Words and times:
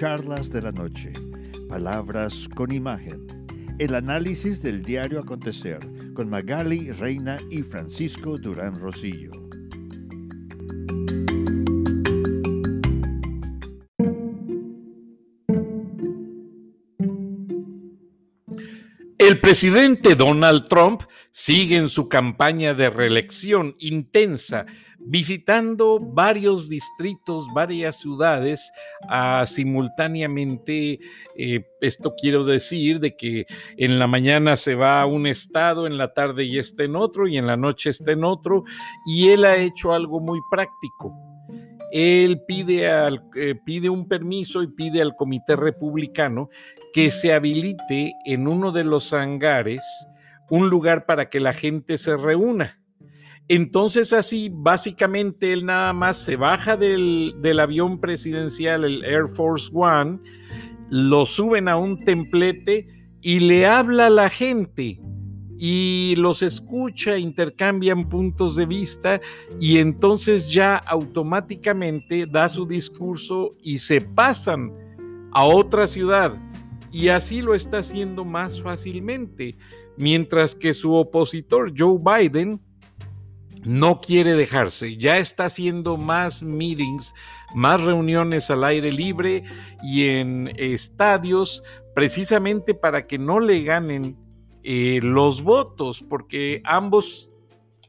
Charlas 0.00 0.48
de 0.48 0.62
la 0.62 0.72
Noche, 0.72 1.12
Palabras 1.68 2.48
con 2.54 2.72
Imagen, 2.72 3.26
el 3.78 3.94
análisis 3.94 4.62
del 4.62 4.82
diario 4.82 5.20
acontecer 5.20 5.78
con 6.14 6.30
Magali 6.30 6.90
Reina 6.92 7.36
y 7.50 7.60
Francisco 7.60 8.38
Durán 8.38 8.80
Rosillo. 8.80 9.30
El 19.18 19.38
presidente 19.38 20.14
Donald 20.14 20.64
Trump 20.66 21.02
sigue 21.30 21.76
en 21.76 21.90
su 21.90 22.08
campaña 22.08 22.72
de 22.72 22.88
reelección 22.88 23.76
intensa, 23.78 24.64
visitando 25.00 25.98
varios 25.98 26.68
distritos, 26.68 27.46
varias 27.54 28.00
ciudades 28.00 28.70
ah, 29.08 29.44
simultáneamente. 29.46 31.00
Eh, 31.36 31.64
esto 31.80 32.14
quiero 32.20 32.44
decir 32.44 33.00
de 33.00 33.16
que 33.16 33.46
en 33.76 33.98
la 33.98 34.06
mañana 34.06 34.56
se 34.56 34.74
va 34.74 35.00
a 35.00 35.06
un 35.06 35.26
estado, 35.26 35.86
en 35.86 35.96
la 35.96 36.12
tarde 36.12 36.44
y 36.44 36.58
está 36.58 36.84
en 36.84 36.96
otro, 36.96 37.26
y 37.26 37.38
en 37.38 37.46
la 37.46 37.56
noche 37.56 37.90
está 37.90 38.12
en 38.12 38.24
otro, 38.24 38.64
y 39.06 39.28
él 39.28 39.44
ha 39.44 39.56
hecho 39.56 39.92
algo 39.92 40.20
muy 40.20 40.38
práctico. 40.50 41.14
Él 41.92 42.42
pide, 42.46 42.88
eh, 43.34 43.54
pide 43.64 43.88
un 43.88 44.06
permiso 44.06 44.62
y 44.62 44.68
pide 44.68 45.02
al 45.02 45.16
comité 45.16 45.56
republicano 45.56 46.50
que 46.92 47.10
se 47.10 47.32
habilite 47.32 48.14
en 48.24 48.46
uno 48.46 48.70
de 48.70 48.84
los 48.84 49.12
hangares 49.12 49.82
un 50.50 50.68
lugar 50.68 51.06
para 51.06 51.28
que 51.28 51.40
la 51.40 51.52
gente 51.52 51.96
se 51.96 52.16
reúna. 52.16 52.79
Entonces 53.50 54.12
así, 54.12 54.48
básicamente, 54.48 55.52
él 55.52 55.64
nada 55.64 55.92
más 55.92 56.18
se 56.18 56.36
baja 56.36 56.76
del, 56.76 57.58
avión 57.58 57.98
presidencial, 57.98 58.84
el 58.84 59.04
Air 59.04 59.26
Force 59.26 59.68
One, 59.74 60.20
lo 60.88 61.26
suben 61.26 61.66
a 61.66 61.76
un 61.76 62.04
templete 62.04 62.86
y 63.20 63.40
le 63.40 63.66
habla 63.66 64.06
a 64.06 64.10
la 64.10 64.30
gente 64.30 65.00
y 65.58 66.14
los 66.16 66.44
escucha, 66.44 67.18
intercambian 67.18 68.08
puntos 68.08 68.54
de 68.54 68.66
vista 68.66 69.20
y 69.58 69.78
entonces 69.78 70.48
ya 70.48 70.76
automáticamente 70.76 72.26
da 72.26 72.48
su 72.48 72.64
discurso 72.64 73.56
y 73.64 73.78
se 73.78 74.00
pasan 74.00 74.72
a 75.32 75.44
otra 75.44 75.88
ciudad. 75.88 76.36
Y 76.92 77.08
así 77.08 77.42
lo 77.42 77.56
está 77.56 77.78
haciendo 77.78 78.24
más 78.24 78.62
fácilmente, 78.62 79.56
mientras 79.96 80.54
que 80.54 80.72
su 80.72 80.94
opositor 80.94 81.72
Joe 81.76 81.98
Biden 81.98 82.60
no 83.62 84.00
quiere 84.00 84.34
dejarse, 84.34 84.96
ya 84.96 85.18
está 85.18 85.46
haciendo 85.46 85.96
más 85.96 86.42
meetings, 86.42 87.14
más 87.54 87.80
reuniones 87.80 88.50
al 88.50 88.64
aire 88.64 88.92
libre 88.92 89.44
y 89.82 90.08
en 90.08 90.52
estadios, 90.56 91.62
precisamente 91.94 92.74
para 92.74 93.06
que 93.06 93.18
no 93.18 93.40
le 93.40 93.62
ganen 93.62 94.16
eh, 94.62 95.00
los 95.02 95.42
votos, 95.42 96.04
porque 96.08 96.62
ambos 96.64 97.30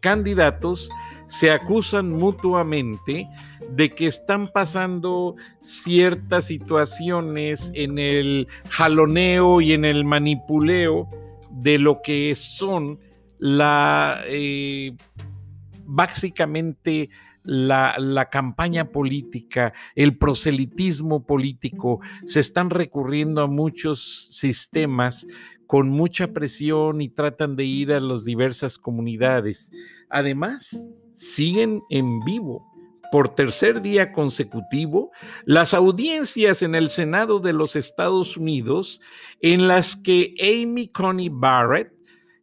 candidatos 0.01 0.89
se 1.27 1.51
acusan 1.51 2.11
mutuamente 2.11 3.29
de 3.69 3.89
que 3.91 4.07
están 4.07 4.51
pasando 4.51 5.35
ciertas 5.61 6.45
situaciones 6.45 7.71
en 7.73 7.97
el 7.97 8.47
jaloneo 8.69 9.61
y 9.61 9.71
en 9.71 9.85
el 9.85 10.03
manipuleo 10.03 11.09
de 11.51 11.77
lo 11.77 12.01
que 12.01 12.35
son 12.35 12.99
la 13.37 14.21
eh, 14.27 14.95
básicamente 15.91 17.09
la, 17.43 17.95
la, 17.97 18.29
campaña 18.29 18.91
política, 18.91 19.73
el 19.95 20.17
proselitismo 20.17 21.25
político, 21.25 21.99
se 22.25 22.39
están 22.39 22.69
recurriendo 22.69 23.41
a 23.41 23.47
muchos 23.47 24.29
sistemas 24.31 25.27
con 25.67 25.89
mucha 25.89 26.33
presión 26.33 27.01
y 27.01 27.09
tratan 27.09 27.55
de 27.55 27.65
ir 27.65 27.93
a 27.93 27.99
las 27.99 28.25
diversas 28.25 28.77
comunidades. 28.77 29.71
Además, 30.09 30.89
siguen 31.13 31.81
en 31.89 32.19
vivo 32.21 32.71
por 33.11 33.29
tercer 33.29 33.81
día 33.81 34.13
consecutivo 34.13 35.11
las 35.45 35.73
audiencias 35.73 36.61
en 36.61 36.75
el 36.75 36.89
Senado 36.89 37.39
de 37.39 37.53
los 37.53 37.75
Estados 37.75 38.37
Unidos 38.37 39.01
en 39.41 39.67
las 39.67 39.97
que 39.97 40.33
Amy 40.39 40.87
Coney 40.87 41.29
Barrett, 41.29 41.91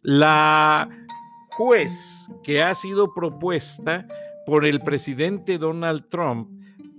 la 0.02 0.88
juez 1.58 2.28
que 2.44 2.62
ha 2.62 2.72
sido 2.72 3.12
propuesta 3.12 4.06
por 4.46 4.64
el 4.64 4.80
presidente 4.80 5.58
Donald 5.58 6.08
Trump 6.08 6.48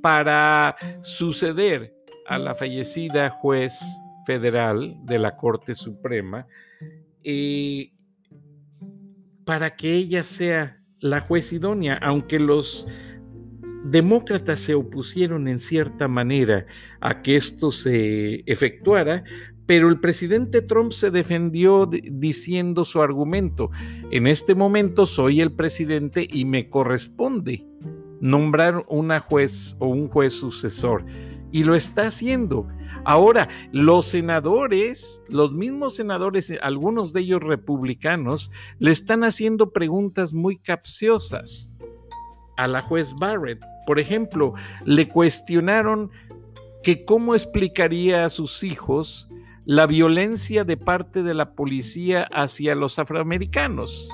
para 0.02 0.76
suceder 1.02 1.96
a 2.28 2.38
la 2.38 2.54
fallecida 2.54 3.30
juez 3.30 3.80
federal 4.26 4.98
de 5.06 5.18
la 5.18 5.38
Corte 5.38 5.76
Suprema, 5.76 6.46
eh, 7.24 7.94
para 9.46 9.78
que 9.78 9.94
ella 9.94 10.26
sea 10.26 10.82
la 11.00 11.22
juez 11.22 11.54
idónea, 11.54 11.98
aunque 12.02 12.38
los 12.38 12.86
demócratas 13.86 14.60
se 14.60 14.76
opusieron 14.76 15.48
en 15.48 15.58
cierta 15.58 16.10
manera 16.10 16.66
a 17.00 17.22
que 17.22 17.38
esto 17.38 17.72
se 17.72 18.44
efectuara, 18.46 19.24
pero 19.70 19.88
el 19.88 20.00
presidente 20.00 20.64
Trump 20.64 20.94
se 20.94 21.12
defendió 21.12 21.86
diciendo 21.86 22.84
su 22.84 23.04
argumento. 23.04 23.70
En 24.10 24.26
este 24.26 24.56
momento 24.56 25.06
soy 25.06 25.42
el 25.42 25.52
presidente 25.52 26.28
y 26.28 26.46
me 26.46 26.70
corresponde 26.70 27.68
nombrar 28.20 28.84
una 28.88 29.20
juez 29.20 29.76
o 29.78 29.90
un 29.90 30.08
juez 30.08 30.34
sucesor. 30.34 31.06
Y 31.52 31.66
lo 31.66 31.76
está 31.76 32.08
haciendo. 32.08 32.68
Ahora, 33.06 33.48
los 33.72 34.08
senadores, 34.08 35.22
los 35.30 35.52
mismos 35.52 35.98
senadores, 35.98 36.52
algunos 36.64 37.14
de 37.14 37.22
ellos 37.22 37.44
republicanos, 37.44 38.52
le 38.80 38.90
están 38.90 39.24
haciendo 39.24 39.72
preguntas 39.72 40.34
muy 40.34 40.58
capciosas 40.58 41.78
a 42.58 42.68
la 42.68 42.82
juez 42.82 43.14
Barrett. 43.22 43.60
Por 43.86 44.00
ejemplo, 44.00 44.56
le 44.84 45.08
cuestionaron 45.08 46.10
que 46.82 47.06
cómo 47.06 47.36
explicaría 47.36 48.26
a 48.26 48.30
sus 48.30 48.64
hijos 48.64 49.30
la 49.66 49.88
violencia 49.88 50.64
de 50.64 50.78
parte 50.78 51.24
de 51.24 51.34
la 51.34 51.54
policía 51.54 52.28
hacia 52.32 52.76
los 52.76 53.00
afroamericanos. 53.00 54.10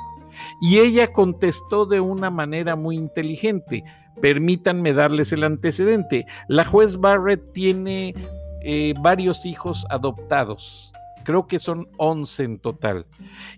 Y 0.61 0.79
ella 0.79 1.11
contestó 1.11 1.85
de 1.85 1.99
una 2.01 2.29
manera 2.29 2.75
muy 2.75 2.95
inteligente. 2.95 3.83
Permítanme 4.21 4.93
darles 4.93 5.31
el 5.33 5.43
antecedente. 5.43 6.25
La 6.47 6.65
juez 6.65 6.97
Barrett 6.97 7.51
tiene 7.53 8.13
eh, 8.61 8.93
varios 9.01 9.45
hijos 9.45 9.85
adoptados. 9.89 10.93
Creo 11.23 11.47
que 11.47 11.59
son 11.59 11.87
11 11.97 12.43
en 12.43 12.59
total. 12.59 13.05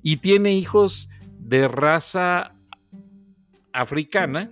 Y 0.02 0.18
tiene 0.18 0.54
hijos 0.54 1.09
de 1.40 1.68
raza 1.68 2.54
africana 3.74 4.52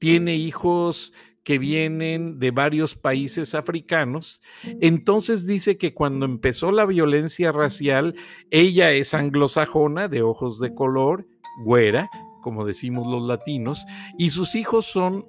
tiene 0.00 0.34
hijos 0.34 1.12
que 1.42 1.58
vienen 1.58 2.38
de 2.38 2.50
varios 2.50 2.94
países 2.94 3.54
africanos. 3.54 4.42
Entonces 4.80 5.46
dice 5.46 5.76
que 5.76 5.94
cuando 5.94 6.26
empezó 6.26 6.72
la 6.72 6.86
violencia 6.86 7.52
racial, 7.52 8.14
ella 8.50 8.92
es 8.92 9.14
anglosajona, 9.14 10.08
de 10.08 10.22
ojos 10.22 10.60
de 10.60 10.74
color, 10.74 11.26
güera, 11.64 12.10
como 12.42 12.64
decimos 12.64 13.06
los 13.06 13.22
latinos, 13.26 13.84
y 14.18 14.30
sus 14.30 14.54
hijos 14.54 14.86
son 14.86 15.26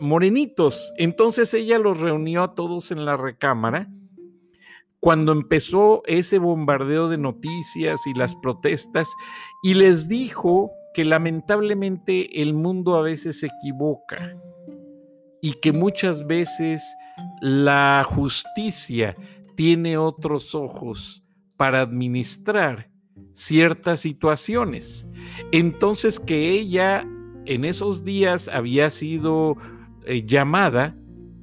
morenitos. 0.00 0.92
Entonces 0.96 1.52
ella 1.54 1.78
los 1.78 2.00
reunió 2.00 2.42
a 2.42 2.54
todos 2.54 2.90
en 2.90 3.04
la 3.04 3.16
recámara. 3.16 3.88
Cuando 5.00 5.32
empezó 5.32 6.02
ese 6.06 6.38
bombardeo 6.38 7.08
de 7.08 7.18
noticias 7.18 8.06
y 8.06 8.14
las 8.14 8.34
protestas, 8.36 9.08
y 9.62 9.74
les 9.74 10.08
dijo 10.08 10.70
que 10.94 11.04
lamentablemente 11.04 12.40
el 12.40 12.54
mundo 12.54 12.94
a 12.96 13.02
veces 13.02 13.40
se 13.40 13.48
equivoca 13.48 14.34
y 15.44 15.52
que 15.52 15.72
muchas 15.72 16.26
veces 16.26 16.96
la 17.42 18.02
justicia 18.06 19.14
tiene 19.56 19.98
otros 19.98 20.54
ojos 20.54 21.22
para 21.58 21.82
administrar 21.82 22.88
ciertas 23.34 24.00
situaciones. 24.00 25.06
Entonces 25.52 26.18
que 26.18 26.48
ella 26.52 27.06
en 27.44 27.66
esos 27.66 28.06
días 28.06 28.48
había 28.48 28.88
sido 28.88 29.58
eh, 30.06 30.24
llamada 30.24 30.96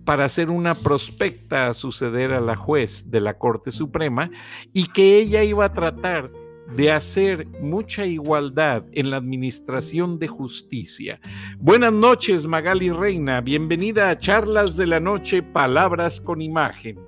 para 0.03 0.27
ser 0.29 0.49
una 0.49 0.73
prospecta 0.73 1.67
a 1.67 1.75
suceder 1.75 2.33
a 2.33 2.41
la 2.41 2.55
juez 2.55 3.11
de 3.11 3.21
la 3.21 3.37
Corte 3.37 3.71
Suprema 3.71 4.31
y 4.73 4.87
que 4.87 5.19
ella 5.19 5.43
iba 5.43 5.65
a 5.65 5.73
tratar 5.73 6.31
de 6.67 6.91
hacer 6.91 7.47
mucha 7.59 8.05
igualdad 8.05 8.83
en 8.93 9.11
la 9.11 9.17
administración 9.17 10.19
de 10.19 10.27
justicia. 10.27 11.19
Buenas 11.57 11.91
noches, 11.91 12.45
Magali 12.45 12.91
Reina. 12.91 13.41
Bienvenida 13.41 14.09
a 14.09 14.17
Charlas 14.17 14.75
de 14.77 14.87
la 14.87 14.99
Noche, 14.99 15.43
Palabras 15.43 16.21
con 16.21 16.41
Imagen. 16.41 16.99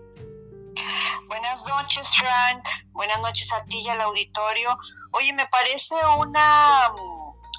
Buenas 1.27 1.65
noches, 1.67 2.15
Frank. 2.17 2.63
Buenas 2.91 3.19
noches 3.21 3.51
a 3.53 3.63
ti 3.65 3.79
y 3.79 3.89
al 3.89 4.01
auditorio. 4.01 4.77
Oye, 5.11 5.31
me 5.33 5.47
parece 5.47 5.95
una, 6.19 6.91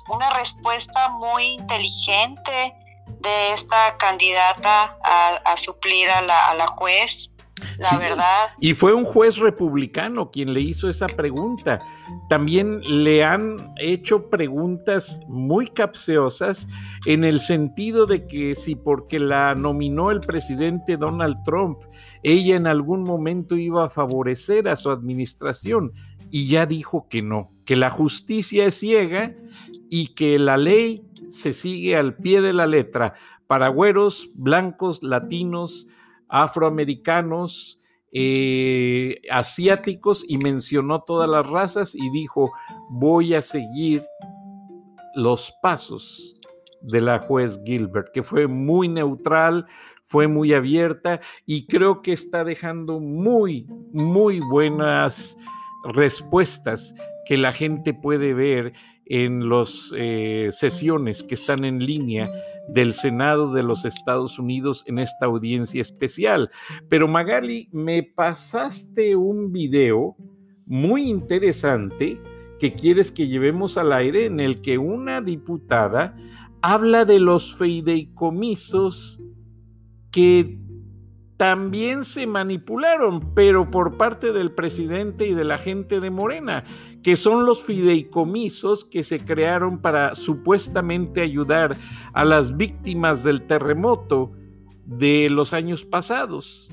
una 0.09 0.31
respuesta 0.39 1.09
muy 1.09 1.55
inteligente 1.55 2.75
de 3.07 3.53
esta 3.53 3.97
candidata 3.97 4.99
a, 5.03 5.57
suplir 5.57 6.11
a 6.11 6.23
la, 6.23 6.49
a 6.49 6.55
la 6.55 6.67
juez 6.67 7.34
la 7.79 7.99
verdad. 7.99 8.47
Y 8.61 8.75
fue 8.75 8.95
un 8.95 9.05
juez 9.05 9.37
republicano 9.39 10.31
quien 10.31 10.53
le 10.53 10.61
hizo 10.61 10.89
esa 10.89 11.07
pregunta. 11.07 11.81
También 12.29 12.81
le 13.05 13.25
han 13.25 13.75
hecho 13.79 14.29
preguntas 14.29 15.21
muy 15.29 15.67
capciosas 15.67 16.69
en 17.07 17.25
el 17.25 17.41
sentido 17.41 18.07
de 18.07 18.27
que 18.27 18.55
si 18.55 18.77
porque 18.77 19.19
la 19.19 19.55
nominó 19.55 20.11
el 20.11 20.21
presidente 20.21 20.97
Donald 20.97 21.37
Trump, 21.45 21.79
ella 22.23 22.57
en 22.57 22.67
algún 22.67 23.03
momento 23.03 23.57
iba 23.57 23.85
a 23.85 23.91
favorecer 23.91 24.69
a 24.69 24.77
su 24.77 24.91
administración 24.91 25.93
y 26.31 26.49
ya 26.49 26.67
dijo 26.67 27.07
que 27.09 27.23
no, 27.23 27.53
que 27.65 27.77
la 27.77 27.91
justicia 27.91 28.67
es 28.67 28.79
ciega 28.79 29.35
y 29.89 30.15
que 30.15 30.39
la 30.39 30.57
ley 30.57 31.05
se 31.31 31.53
sigue 31.53 31.97
al 31.97 32.17
pie 32.17 32.41
de 32.41 32.53
la 32.53 32.67
letra 32.67 33.15
para 33.47 33.69
güeros, 33.69 34.31
blancos, 34.35 35.03
latinos, 35.03 35.87
afroamericanos, 36.35 37.81
eh, 38.11 39.21
asiáticos 39.31 40.25
y 40.29 40.37
mencionó 40.39 41.03
todas 41.03 41.31
las 41.31 41.49
razas 41.49 41.95
y 41.95 42.11
dijo, 42.11 42.51
voy 42.91 43.35
a 43.35 43.41
seguir 43.41 44.05
los 45.15 45.55
pasos 45.63 46.35
de 46.83 47.01
la 47.01 47.21
juez 47.21 47.61
Gilbert, 47.65 48.09
que 48.13 48.25
fue 48.25 48.49
muy 48.49 48.89
neutral, 48.89 49.67
fue 50.03 50.27
muy 50.27 50.53
abierta 50.55 51.21
y 51.47 51.69
creo 51.69 52.03
que 52.03 52.13
está 52.13 52.43
dejando 52.43 52.99
muy, 52.99 53.69
muy 53.93 54.41
buenas 54.41 55.37
respuestas 55.85 56.97
que 57.27 57.37
la 57.37 57.53
gente 57.53 57.95
puede 57.95 58.35
ver 58.35 58.73
en 59.07 59.49
las 59.49 59.93
eh, 59.97 60.49
sesiones 60.51 61.23
que 61.23 61.37
están 61.37 61.65
en 61.65 61.79
línea 61.79 62.29
del 62.69 62.95
Senado 62.95 63.53
de 63.53 63.63
los 63.63 63.85
Estados 63.85 64.39
Unidos 64.39 64.83
en 64.87 64.99
esta 64.99 65.27
audiencia 65.27 65.81
especial. 65.81 66.51
Pero 66.89 67.09
Magali, 67.09 67.69
me 67.73 68.03
pasaste 68.03 69.17
un 69.17 69.53
video 69.53 70.17
muy 70.67 71.09
interesante 71.09 72.21
que 72.59 72.73
quieres 72.73 73.13
que 73.13 73.29
llevemos 73.29 73.77
al 73.77 73.93
aire 73.93 74.27
en 74.27 74.41
el 74.41 74.63
que 74.63 74.79
una 74.79 75.21
diputada 75.21 76.17
habla 76.63 77.05
de 77.05 77.21
los 77.21 77.55
fideicomisos 77.57 79.21
que 80.11 80.59
también 81.37 82.05
se 82.05 82.27
manipularon, 82.27 83.35
pero 83.35 83.71
por 83.71 83.97
parte 83.97 84.33
del 84.33 84.53
presidente 84.53 85.27
y 85.27 85.35
de 85.35 85.45
la 85.45 85.59
gente 85.59 86.01
de 86.01 86.11
Morena, 86.11 86.65
que 87.05 87.17
son 87.17 87.45
los 87.45 87.63
fideicomisos 87.63 88.87
que 88.87 89.05
se 89.05 89.21
crearon 89.21 89.83
para 89.83 90.15
supuestamente 90.15 91.21
ayudar 91.21 91.77
a 92.15 92.25
las 92.25 92.57
víctimas 92.57 93.23
del 93.23 93.47
terremoto 93.47 94.33
de 94.87 95.29
los 95.29 95.53
años 95.53 95.85
pasados. 95.85 96.73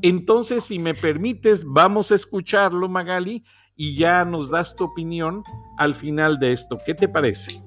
Entonces, 0.00 0.62
si 0.62 0.78
me 0.78 0.94
permites, 0.94 1.64
vamos 1.64 2.12
a 2.12 2.14
escucharlo, 2.14 2.88
Magali, 2.88 3.44
y 3.74 3.96
ya 3.96 4.24
nos 4.24 4.50
das 4.50 4.76
tu 4.76 4.84
opinión 4.84 5.42
al 5.78 5.96
final 5.96 6.38
de 6.38 6.52
esto. 6.52 6.78
¿Qué 6.86 6.94
te 6.94 7.08
parece? 7.08 7.60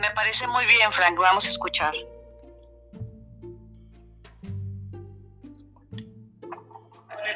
Me 0.00 0.10
parece 0.14 0.46
muy 0.46 0.64
bien, 0.64 0.90
Frank. 0.90 1.18
Vamos 1.18 1.46
a 1.46 1.50
escuchar. 1.50 1.92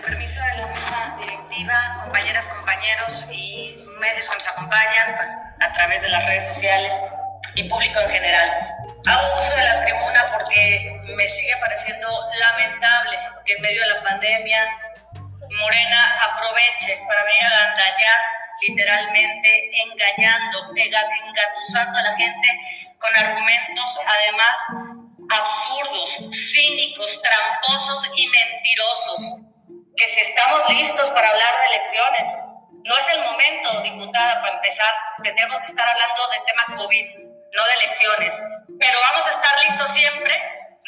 Permiso 0.03 0.41
de 0.45 0.63
la 0.63 0.67
mesa 0.67 1.17
directiva, 1.19 1.99
compañeras, 2.03 2.49
compañeros 2.49 3.25
y 3.31 3.79
medios 4.01 4.29
que 4.29 4.35
nos 4.35 4.49
acompañan 4.49 5.55
a 5.61 5.73
través 5.73 6.03
de 6.03 6.09
las 6.09 6.27
redes 6.27 6.47
sociales 6.47 6.93
y 7.55 7.65
público 7.65 8.01
en 8.01 8.11
general. 8.11 8.77
Hago 9.07 9.39
uso 9.39 9.55
de 9.57 9.63
la 9.63 9.85
tribuna 9.85 10.27
porque 10.33 11.01
me 11.17 11.29
sigue 11.29 11.57
pareciendo 11.61 12.09
lamentable 12.39 13.19
que 13.45 13.53
en 13.55 13.63
medio 13.63 13.83
de 13.83 13.89
la 13.95 14.03
pandemia 14.03 14.79
Morena 15.61 16.25
aproveche 16.25 16.99
para 17.07 17.25
venir 17.25 17.45
a 17.45 17.67
gandallar, 17.67 18.21
literalmente 18.63 19.71
engañando, 19.83 20.71
engatusando 20.75 21.99
a 21.99 22.03
la 22.03 22.17
gente 22.17 22.49
con 22.99 23.15
argumentos 23.17 23.99
además 24.07 24.97
absurdos, 25.31 26.29
cínicos, 26.33 27.21
tramposos 27.23 28.11
y 28.17 28.27
mentirosos 28.27 29.52
que 29.97 30.09
si 30.09 30.21
estamos 30.21 30.69
listos 30.71 31.09
para 31.11 31.29
hablar 31.29 31.55
de 31.61 31.77
elecciones, 31.77 32.29
no 32.85 32.97
es 32.97 33.09
el 33.15 33.21
momento, 33.23 33.81
diputada, 33.83 34.41
para 34.41 34.55
empezar, 34.55 34.93
tendríamos 35.23 35.59
que 35.59 35.67
estar 35.67 35.87
hablando 35.87 36.29
del 36.29 36.43
tema 36.45 36.79
COVID, 36.79 37.07
no 37.53 37.65
de 37.65 37.75
elecciones, 37.85 38.35
pero 38.81 39.01
vamos 39.01 39.27
a 39.27 39.31
estar 39.31 39.59
listos 39.61 39.91
siempre, 39.91 40.35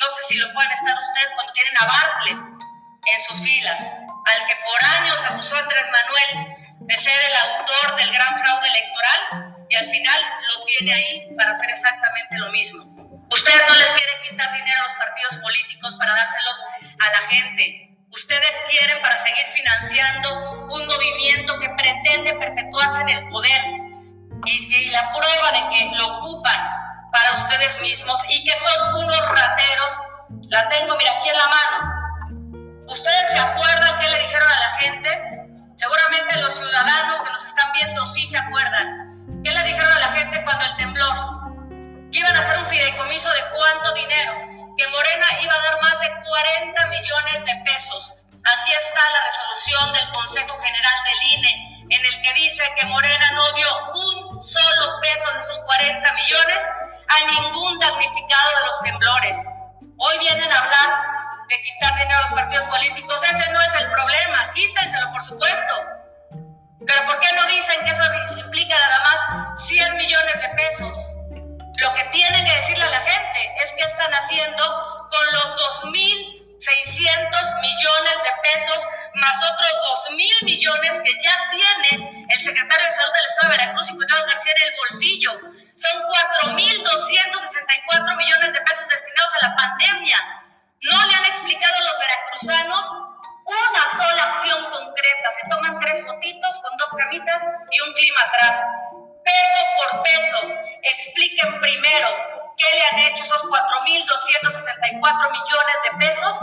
no 0.00 0.08
sé 0.08 0.22
si 0.28 0.34
lo 0.38 0.52
pueden 0.52 0.70
estar 0.72 0.94
ustedes 0.94 1.32
cuando 1.34 1.52
tienen 1.52 1.74
a 1.80 1.86
Bartle 1.86 2.32
en 2.32 3.24
sus 3.24 3.40
filas, 3.42 3.80
al 3.80 4.46
que 4.46 4.56
por 4.64 4.84
años 4.84 5.24
acusó 5.26 5.56
Andrés 5.56 5.86
Manuel 5.92 6.56
de 6.80 6.96
ser 6.96 7.18
el 7.28 7.36
autor 7.36 7.96
del 7.96 8.12
gran 8.12 8.38
fraude 8.38 8.68
electoral 8.68 9.56
y 9.68 9.76
al 9.76 9.86
final 9.86 10.20
lo 10.48 10.64
tiene 10.64 10.94
ahí 10.94 11.34
para 11.36 11.52
hacer 11.52 11.70
exactamente 11.70 12.38
lo 12.38 12.50
mismo. 12.50 12.82
Ustedes 13.30 13.62
no 13.68 13.74
les 13.74 13.90
quieren 13.90 14.22
quitar 14.28 14.52
dinero 14.52 14.80
a 14.80 14.88
los 14.88 14.98
partidos 14.98 15.36
políticos 15.36 15.94
para 15.96 16.14
dárselos 16.14 16.62
a 17.00 17.10
la 17.10 17.28
gente 17.28 17.93
ustedes 18.14 18.56
quieren 18.70 19.00
para 19.02 19.16
seguir 19.18 19.46
financiando 19.46 20.68
un 20.70 20.86
movimiento 20.86 21.58
que 21.58 21.68
pretende 21.70 22.32
perpetuarse 22.34 23.02
en 23.02 23.08
el 23.08 23.28
poder 23.28 23.60
y, 24.46 24.90
la 24.90 25.12
prueba 25.12 25.52
de 25.52 25.68
que 25.70 25.96
lo 25.96 26.18
ocupan 26.18 26.60
para 27.10 27.32
ustedes 27.32 27.80
mismos 27.80 28.20
y 28.28 28.44
que 28.44 28.52
son 28.56 29.04
unos 29.04 29.20
rateros, 29.20 29.92
la 30.48 30.68
tengo, 30.68 30.96
mira, 30.96 31.10
aquí 31.18 31.28
en 31.30 31.36
la 31.36 31.48
mano. 31.48 32.84
¿Ustedes 32.88 33.30
se 33.30 33.38
acuerdan 33.38 33.98
qué 34.00 34.08
le 34.08 34.18
dijeron 34.20 34.48
a 34.48 34.60
la 34.60 34.68
gente? 34.78 35.08
Seguramente 35.74 36.40
los 36.40 36.54
ciudadanos 36.54 37.20
que 37.20 37.30
nos 37.30 37.44
están 37.44 37.72
viendo 37.72 38.06
sí 38.06 38.26
se 38.26 38.38
acuerdan. 38.38 39.42
¿Qué 39.42 39.50
le 39.50 39.62
dijeron 39.64 39.90
a 39.90 39.98
la 39.98 40.08
gente 40.08 40.44
cuando 40.44 40.64
el 40.66 40.76
temblor? 40.76 42.10
Que 42.12 42.18
iban 42.18 42.36
a 42.36 42.38
hacer 42.38 42.58
un 42.58 42.66
fideicomiso 42.66 43.28
de 43.30 43.40
cuánto 43.56 43.94
dinero 43.94 44.53
que 44.76 44.88
Morena 44.88 45.26
iba 45.40 45.54
a 45.54 45.62
dar 45.62 45.82
más 45.82 46.00
de 46.00 46.08
40 46.24 46.86
millones 46.86 47.44
de 47.44 47.54
pesos. 47.64 48.20
Aquí 48.44 48.72
está 48.72 49.00
la 49.12 49.20
resolución 49.26 49.92
del 49.92 50.10
Consejo 50.12 50.58
General 50.58 50.94
del 51.04 51.38
INE, 51.38 51.96
en 51.96 52.04
el 52.04 52.22
que 52.22 52.32
dice 52.34 52.62
que 52.76 52.86
Morena 52.86 53.30
no 53.32 53.52
dio 53.52 53.68
un 53.94 54.42
solo 54.42 55.00
peso 55.00 55.32
de 55.32 55.38
esos 55.38 55.58
40 55.60 56.12
millones 56.12 56.62
a 57.08 57.26
ningún 57.32 57.78
damnificado 57.78 58.50
de 58.60 58.66
los 58.66 58.80
temblores. 58.82 59.38
Hoy 59.96 60.18
vienen 60.18 60.52
a 60.52 60.58
hablar 60.58 61.14
de 61.48 61.62
quitar 61.62 61.94
dinero 61.94 62.18
a 62.18 62.22
los 62.22 62.32
partidos 62.32 62.68
políticos. 62.68 63.20
Ese 63.22 63.52
no 63.52 63.62
es 63.62 63.74
el 63.76 63.90
problema. 63.90 64.52
Quítenselo, 64.54 65.12
por 65.12 65.22
supuesto. 65.22 65.74
Pero 66.86 67.06
¿por 67.06 67.20
qué 67.20 67.32
no 67.34 67.46
dicen 67.46 67.84
que 67.84 67.90
eso 67.90 68.02
implica 68.38 68.78
nada 68.78 68.98
más 69.00 69.66
100 69.68 69.96
millones 69.96 70.40
de 70.40 70.48
pesos? 70.50 71.13
Lo 71.84 71.92
que 71.92 72.04
tienen 72.16 72.46
que 72.46 72.54
decirle 72.54 72.82
a 72.82 72.88
la 72.88 73.00
gente 73.02 73.54
es 73.62 73.72
qué 73.76 73.84
están 73.84 74.10
haciendo 74.10 74.64
con 75.10 75.32
los 75.32 75.44
2.600 75.84 77.60
millones 77.60 78.16
de 78.24 78.32
pesos 78.40 78.80
más 79.16 79.36
otros 79.52 79.68
2.000 80.08 80.44
millones 80.44 80.98
que 81.04 81.12
ya 81.22 81.36
tiene 81.52 82.26
el 82.26 82.40
secretario 82.40 82.86
de 82.86 82.92
Salud 82.92 83.12
del 83.12 83.26
Estado 83.28 83.52
de 83.52 83.58
Veracruz 83.58 83.90
y 83.90 83.96
Cuidado 83.96 84.24
García 84.24 84.52
en 84.56 84.62
el 84.62 84.72
bolsillo. 84.78 85.32
Son 85.76 85.92
4.264 86.48 88.16
millones 88.16 88.54
de 88.54 88.60
pesos 88.62 88.88
destinados 88.88 89.34
a 89.34 89.46
la 89.46 89.54
pandemia. 89.54 90.16
No 90.88 91.06
le 91.06 91.14
han 91.14 91.26
explicado 91.26 91.74
a 91.76 91.80
los 91.84 91.98
veracruzanos 91.98 92.84
una 93.44 93.84
sola 93.92 94.22
acción 94.32 94.64
concreta. 94.70 95.30
Se 95.36 95.48
toman 95.50 95.78
tres 95.80 96.00
fotitos 96.06 96.58
con 96.60 96.78
dos 96.78 96.94
camitas 96.94 97.44
y 97.70 97.80
un 97.80 97.92
clima 97.92 98.20
atrás 98.24 98.56
peso 99.24 99.60
por 99.90 100.02
peso, 100.02 100.38
expliquen 100.82 101.60
primero 101.60 102.08
qué 102.56 102.66
le 102.74 102.84
han 102.86 102.98
hecho 103.10 103.24
esos 103.24 103.42
4.264 103.44 105.30
millones 105.32 105.76
de 105.84 106.06
pesos 106.06 106.36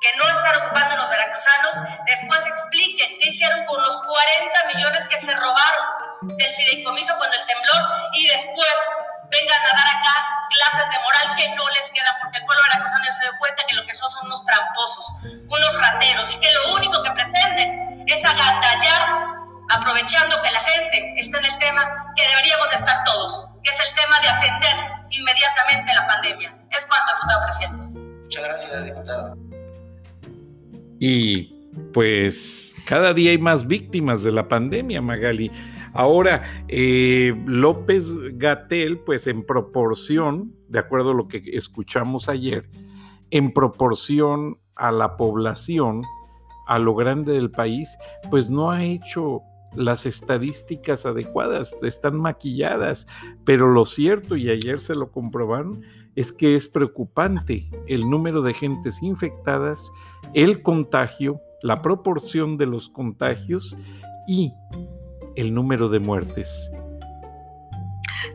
que 0.00 0.16
no 0.18 0.28
están 0.28 0.62
ocupando 0.62 0.96
los 0.96 1.08
veracruzanos, 1.08 1.74
después 2.04 2.40
expliquen 2.46 3.18
qué 3.20 3.28
hicieron 3.28 3.64
con 3.64 3.80
los 3.82 3.96
40 3.96 4.64
millones 4.74 5.06
que 5.06 5.18
se 5.18 5.34
robaron 5.34 5.86
del 6.22 6.50
fideicomiso 6.52 7.16
con 7.16 7.32
el 7.32 7.46
temblor 7.46 7.82
y 8.14 8.26
después 8.28 8.72
vengan 9.30 9.62
a 9.62 9.74
dar 9.74 9.86
acá 9.86 10.14
clases 10.50 10.90
de 10.90 10.98
moral 11.00 11.36
que 11.36 11.48
no 11.56 11.68
les 11.70 11.90
queda 11.90 12.16
porque 12.20 12.38
el 12.38 12.44
pueblo 12.44 12.62
veracruzano 12.68 13.04
se 13.10 13.22
dio 13.22 13.38
cuenta 13.38 13.64
que 13.66 13.74
lo 13.74 13.86
que 13.86 13.94
son 13.94 14.10
son 14.10 14.26
unos 14.26 14.44
tramposos, 14.44 15.06
unos 15.48 15.74
rateros 15.80 16.34
y 16.34 16.40
que 16.40 16.52
lo 16.52 16.74
único 16.74 17.02
que 17.02 17.10
pretenden 17.10 18.04
es 18.06 18.24
agandallar 18.24 19.33
aprovechando 19.70 20.36
que 20.42 20.52
la 20.52 20.60
gente 20.60 21.14
está 21.20 21.38
en 21.38 21.46
el 21.46 21.58
tema 21.58 22.12
que 22.16 22.22
deberíamos 22.28 22.70
de 22.70 22.76
estar 22.76 23.04
todos, 23.04 23.48
que 23.62 23.70
es 23.70 23.78
el 23.80 23.94
tema 23.94 24.20
de 24.20 24.28
atender 24.28 24.76
inmediatamente 25.10 25.94
la 25.94 26.06
pandemia. 26.06 26.56
Es 26.70 26.86
cuanto, 26.86 27.14
diputado 27.14 27.44
presidente. 27.44 27.98
Muchas 28.22 28.44
gracias, 28.44 28.84
diputado. 28.86 29.36
Y 31.00 31.54
pues 31.92 32.74
cada 32.86 33.14
día 33.14 33.30
hay 33.30 33.38
más 33.38 33.66
víctimas 33.66 34.22
de 34.22 34.32
la 34.32 34.48
pandemia, 34.48 35.00
Magali. 35.00 35.50
Ahora, 35.92 36.64
eh, 36.68 37.34
López 37.46 38.10
Gatel, 38.36 38.98
pues 38.98 39.26
en 39.26 39.46
proporción, 39.46 40.54
de 40.68 40.80
acuerdo 40.80 41.12
a 41.12 41.14
lo 41.14 41.28
que 41.28 41.42
escuchamos 41.52 42.28
ayer, 42.28 42.68
en 43.30 43.52
proporción 43.52 44.58
a 44.76 44.90
la 44.90 45.16
población, 45.16 46.02
a 46.66 46.78
lo 46.78 46.94
grande 46.94 47.32
del 47.32 47.50
país, 47.50 47.96
pues 48.30 48.50
no 48.50 48.70
ha 48.70 48.82
hecho 48.82 49.42
las 49.74 50.06
estadísticas 50.06 51.06
adecuadas, 51.06 51.82
están 51.82 52.16
maquilladas, 52.16 53.06
pero 53.44 53.68
lo 53.68 53.84
cierto, 53.84 54.36
y 54.36 54.50
ayer 54.50 54.80
se 54.80 54.94
lo 54.94 55.10
comprobaron, 55.10 55.82
es 56.16 56.32
que 56.32 56.54
es 56.54 56.68
preocupante 56.68 57.68
el 57.86 58.08
número 58.08 58.42
de 58.42 58.54
gentes 58.54 59.02
infectadas, 59.02 59.90
el 60.32 60.62
contagio, 60.62 61.40
la 61.62 61.82
proporción 61.82 62.56
de 62.56 62.66
los 62.66 62.88
contagios 62.88 63.76
y 64.28 64.52
el 65.36 65.52
número 65.52 65.88
de 65.88 65.98
muertes. 65.98 66.70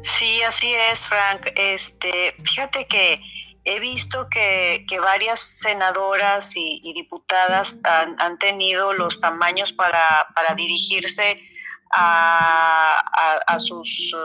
Sí, 0.01 0.41
así 0.47 0.71
es, 0.91 1.07
Frank. 1.07 1.47
Este, 1.55 2.35
fíjate 2.43 2.85
que 2.85 3.21
he 3.65 3.79
visto 3.79 4.27
que, 4.29 4.85
varias 5.01 5.39
senadoras 5.39 6.51
y, 6.55 6.93
diputadas 6.93 7.79
han, 7.83 8.37
tenido 8.37 8.93
los 8.93 9.19
tamaños 9.19 9.73
para, 9.73 10.27
dirigirse 10.55 11.41
a, 11.91 13.57
sus... 13.57 14.15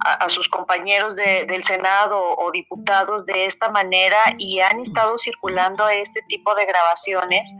a, 0.00 0.28
sus 0.28 0.48
compañeros 0.48 1.16
del 1.16 1.64
Senado 1.64 2.18
o 2.18 2.50
diputados 2.50 3.26
de 3.26 3.46
esta 3.46 3.68
manera 3.70 4.18
y 4.38 4.60
han 4.60 4.80
estado 4.80 5.18
circulando 5.18 5.88
este 5.88 6.22
tipo 6.28 6.54
de 6.54 6.66
grabaciones 6.66 7.54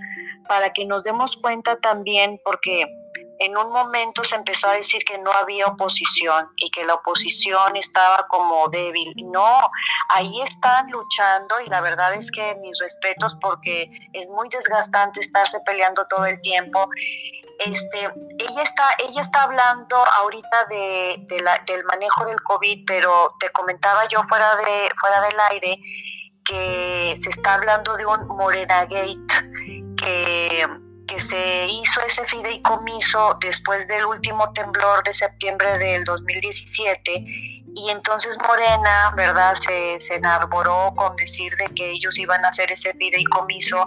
para 0.49 0.73
que 0.73 0.85
nos 0.85 1.03
demos 1.03 1.37
cuenta 1.37 1.77
también, 1.77 2.41
porque 2.45 2.87
en 3.39 3.57
un 3.57 3.71
momento 3.71 4.25
se 4.25 4.37
empezó 4.37 4.69
a 4.69 4.73
decir 4.73 5.05
que 5.05 5.19
no 5.19 5.31
había 5.33 5.67
oposición 5.67 6.49
y 6.57 6.71
que 6.71 6.85
la 6.85 6.95
oposición 6.95 7.77
estaba 7.77 8.27
como 8.29 8.69
débil. 8.69 9.13
No, 9.17 9.69
ahí 10.09 10.41
están 10.43 10.91
luchando 10.91 11.61
y 11.61 11.69
la 11.69 11.81
verdad 11.81 12.15
es 12.15 12.31
que 12.31 12.55
mis 12.63 12.79
respetos 12.79 13.37
porque 13.41 13.91
es 14.13 14.29
muy 14.31 14.49
desgastante 14.49 15.21
estarse 15.21 15.59
peleando 15.67 16.07
todo 16.09 16.27
el 16.27 16.41
tiempo. 16.41 16.89
Este, 17.59 18.09
ella 18.39 18.63
está, 18.63 18.85
ella 18.99 19.21
está 19.21 19.43
hablando 19.45 19.97
ahorita 19.97 20.67
de, 20.69 21.27
del 21.67 21.85
manejo 21.85 22.25
del 22.27 22.41
COVID, 22.43 22.85
pero 22.87 23.35
te 23.41 23.51
comentaba 23.51 24.07
yo 24.09 24.23
fuera 24.25 24.55
de, 24.57 24.91
fuera 25.01 25.21
del 25.23 25.37
aire 25.51 25.79
que 26.45 27.15
se 27.17 27.31
está 27.31 27.55
hablando 27.55 27.97
de 27.97 28.07
un 28.07 28.27
Morena 28.29 28.85
Gate 28.85 29.17
que 29.97 30.86
que 31.07 31.21
se 31.21 31.67
hizo 31.67 32.01
ese 32.01 32.25
fideicomiso 32.25 33.39
después 33.41 33.87
del 33.89 34.05
último 34.07 34.53
temblor 34.53 35.05
de 35.05 35.13
septiembre 35.13 35.79
del 35.79 36.05
2017 36.05 37.25
y 37.77 37.91
entonces 37.91 38.39
Morena, 38.47 39.13
¿verdad? 39.15 39.55
Se, 39.55 40.01
se 40.01 40.15
enarboró 40.15 40.95
con 40.97 41.15
decir 41.17 41.55
de 41.57 41.67
que 41.75 41.91
ellos 41.91 42.17
iban 42.19 42.43
a 42.45 42.49
hacer 42.49 42.73
ese 42.73 42.95
fideicomiso 42.95 43.87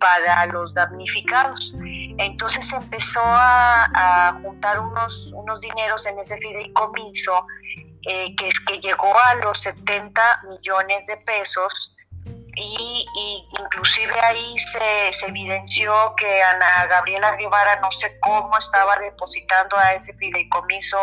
para 0.00 0.46
los 0.46 0.72
damnificados. 0.72 1.74
Entonces 2.18 2.66
se 2.68 2.76
empezó 2.76 3.20
a, 3.22 4.38
juntar 4.42 4.80
unos, 4.80 5.32
unos 5.34 5.60
dineros 5.60 6.06
en 6.06 6.18
ese 6.18 6.36
fideicomiso 6.38 7.46
eh, 8.08 8.34
que, 8.36 8.48
que 8.66 8.78
llegó 8.78 9.12
a 9.26 9.34
los 9.44 9.58
70 9.58 10.42
millones 10.48 11.06
de 11.06 11.16
pesos 11.18 11.95
y, 12.58 13.48
inclusive 13.60 14.14
ahí 14.22 14.58
se, 14.58 15.12
se, 15.12 15.26
evidenció 15.26 15.92
que 16.16 16.42
Ana 16.42 16.86
Gabriela 16.86 17.36
Guevara 17.36 17.78
no 17.80 17.92
sé 17.92 18.18
cómo 18.20 18.56
estaba 18.56 18.96
depositando 18.98 19.76
a 19.76 19.92
ese 19.92 20.14
fideicomiso 20.14 20.98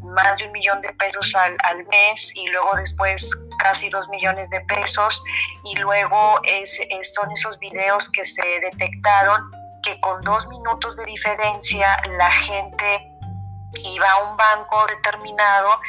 más 0.00 0.36
de 0.38 0.46
un 0.46 0.52
millón 0.52 0.80
de 0.80 0.92
pesos 0.92 1.34
al, 1.34 1.56
al 1.64 1.84
mes 1.86 2.32
y 2.36 2.46
luego 2.48 2.70
después 2.76 3.30
casi 3.58 3.88
dos 3.88 4.08
millones 4.08 4.48
de 4.50 4.60
pesos. 4.62 5.22
Y 5.64 5.76
luego 5.76 6.40
es, 6.44 6.80
son 7.14 7.30
esos 7.32 7.58
videos 7.58 8.08
que 8.10 8.24
se 8.24 8.42
detectaron 8.60 9.50
que 9.82 10.00
con 10.00 10.22
dos 10.22 10.46
minutos 10.48 10.94
de 10.96 11.04
diferencia 11.06 11.96
la 12.16 12.30
gente 12.30 13.11
iba 13.84 14.10
a 14.10 14.30
un 14.30 14.36
banco 14.36 14.86
determinado 14.86 15.80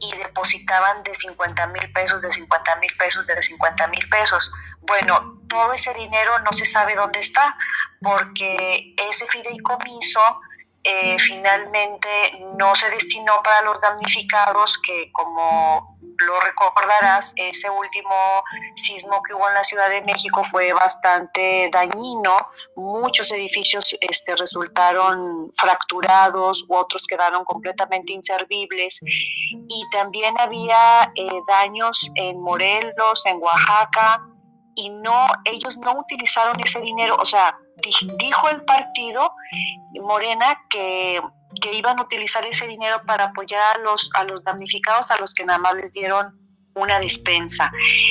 y 0.00 0.16
depositaban 0.16 1.02
de 1.02 1.14
50 1.14 1.66
mil 1.68 1.92
pesos, 1.92 2.22
de 2.22 2.30
50 2.30 2.76
mil 2.76 2.96
pesos, 2.96 3.26
de 3.26 3.42
50 3.42 3.86
mil 3.88 4.08
pesos. 4.08 4.52
Bueno, 4.80 5.40
todo 5.48 5.72
ese 5.72 5.92
dinero 5.94 6.38
no 6.40 6.52
se 6.52 6.64
sabe 6.64 6.94
dónde 6.94 7.18
está 7.20 7.56
porque 8.00 8.94
ese 9.10 9.26
fideicomiso 9.26 10.20
eh, 10.84 11.18
finalmente 11.18 12.08
no 12.56 12.74
se 12.74 12.88
destinó 12.90 13.42
para 13.42 13.62
los 13.62 13.80
damnificados 13.80 14.78
que 14.78 15.10
como 15.12 15.98
lo 16.26 16.40
recordarás, 16.40 17.32
ese 17.36 17.70
último 17.70 18.42
sismo 18.74 19.22
que 19.22 19.34
hubo 19.34 19.48
en 19.48 19.54
la 19.54 19.64
Ciudad 19.64 19.88
de 19.88 20.02
México 20.02 20.44
fue 20.44 20.72
bastante 20.72 21.70
dañino. 21.72 22.36
Muchos 22.76 23.30
edificios 23.32 23.96
este, 24.00 24.36
resultaron 24.36 25.50
fracturados, 25.54 26.64
otros 26.68 27.06
quedaron 27.06 27.44
completamente 27.44 28.12
inservibles. 28.12 29.00
Y 29.02 29.84
también 29.92 30.38
había 30.38 31.12
eh, 31.14 31.28
daños 31.48 32.10
en 32.14 32.40
Morelos, 32.40 33.24
en 33.26 33.40
Oaxaca, 33.40 34.26
y 34.76 34.88
no, 34.90 35.26
ellos 35.44 35.76
no 35.78 35.98
utilizaron 35.98 36.54
ese 36.60 36.80
dinero. 36.80 37.16
O 37.20 37.24
sea, 37.24 37.56
dijo 38.18 38.48
el 38.50 38.62
partido 38.62 39.34
Morena 40.02 40.58
que 40.68 41.20
que 41.60 41.72
iban 41.76 41.98
a 41.98 42.02
utilizar 42.02 42.44
ese 42.44 42.66
dinero 42.66 43.02
para 43.06 43.24
apoyar 43.24 43.60
a 43.76 43.78
los, 43.80 44.10
a 44.14 44.24
los 44.24 44.42
damnificados, 44.42 45.10
a 45.10 45.16
los 45.18 45.34
que 45.34 45.44
nada 45.44 45.58
más 45.58 45.74
les 45.74 45.92
dieron 45.92 46.38
una 46.74 47.00
despensa. 47.00 47.70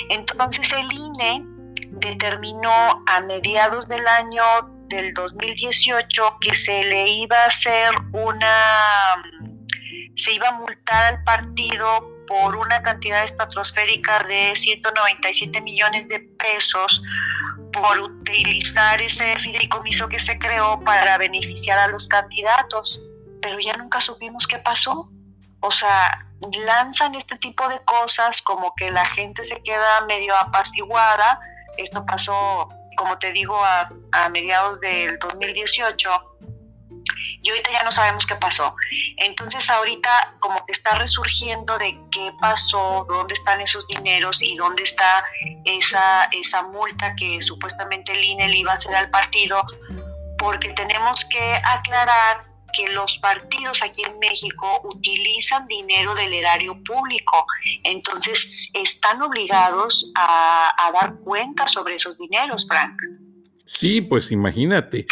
Entonces 0.09 0.71
el 0.73 0.91
INE 0.91 1.43
determinó 1.91 3.03
a 3.07 3.21
mediados 3.21 3.87
del 3.87 4.05
año 4.07 4.43
del 4.87 5.13
2018 5.13 6.37
que 6.41 6.53
se 6.53 6.83
le 6.83 7.07
iba 7.07 7.37
a 7.43 7.47
hacer 7.47 7.91
una, 8.11 9.21
se 10.15 10.33
iba 10.33 10.49
a 10.49 10.53
multar 10.53 11.13
al 11.13 11.23
partido 11.23 12.17
por 12.27 12.55
una 12.55 12.81
cantidad 12.83 13.23
estratosférica 13.23 14.23
de 14.23 14.55
197 14.55 15.61
millones 15.61 16.07
de 16.07 16.19
pesos 16.19 17.01
por 17.71 17.99
utilizar 17.99 19.01
ese 19.01 19.35
fideicomiso 19.37 20.07
que 20.07 20.19
se 20.19 20.37
creó 20.39 20.79
para 20.83 21.17
beneficiar 21.17 21.77
a 21.79 21.87
los 21.87 22.07
candidatos 22.07 23.01
pero 23.41 23.59
ya 23.59 23.75
nunca 23.77 23.99
supimos 23.99 24.47
qué 24.47 24.57
pasó. 24.59 25.09
O 25.61 25.71
sea, 25.71 26.27
lanzan 26.65 27.15
este 27.15 27.37
tipo 27.37 27.67
de 27.69 27.79
cosas 27.81 28.41
como 28.41 28.73
que 28.75 28.91
la 28.91 29.05
gente 29.05 29.43
se 29.43 29.61
queda 29.61 30.01
medio 30.07 30.35
apaciguada. 30.35 31.39
Esto 31.77 32.05
pasó, 32.05 32.69
como 32.97 33.17
te 33.17 33.31
digo, 33.31 33.57
a, 33.63 33.89
mediados 34.29 34.79
del 34.81 35.17
2018 35.19 36.09
y 37.41 37.49
ahorita 37.49 37.71
ya 37.71 37.83
no 37.83 37.91
sabemos 37.91 38.25
qué 38.25 38.35
pasó. 38.35 38.75
Entonces 39.17 39.69
ahorita 39.69 40.35
como 40.39 40.65
que 40.65 40.71
está 40.71 40.95
resurgiendo 40.95 41.77
de 41.77 41.97
qué 42.11 42.31
pasó, 42.39 43.05
dónde 43.09 43.33
están 43.33 43.61
esos 43.61 43.87
dineros 43.87 44.41
y 44.41 44.55
dónde 44.57 44.83
está 44.83 45.25
esa, 45.65 46.29
esa 46.31 46.63
multa 46.63 47.15
que 47.15 47.41
supuestamente 47.41 48.13
el 48.13 48.23
INE 48.23 48.49
le 48.49 48.57
iba 48.57 48.71
a 48.71 48.75
hacer 48.75 48.95
al 48.95 49.09
partido, 49.09 49.61
porque 50.37 50.69
tenemos 50.69 51.25
que 51.25 51.55
aclarar 51.63 52.49
que 52.73 52.89
los 52.89 53.17
partidos 53.17 53.81
aquí 53.81 54.01
en 54.05 54.19
México 54.19 54.81
utilizan 54.83 55.67
dinero 55.67 56.15
del 56.15 56.33
erario 56.33 56.81
público, 56.83 57.45
entonces 57.83 58.69
están 58.73 59.21
obligados 59.21 60.11
a, 60.15 60.91
dar 60.93 61.15
cuenta 61.19 61.67
sobre 61.67 61.95
esos 61.95 62.17
dineros, 62.17 62.67
Frank. 62.67 62.99
Sí, 63.65 64.01
pues 64.01 64.31
imagínate, 64.31 65.05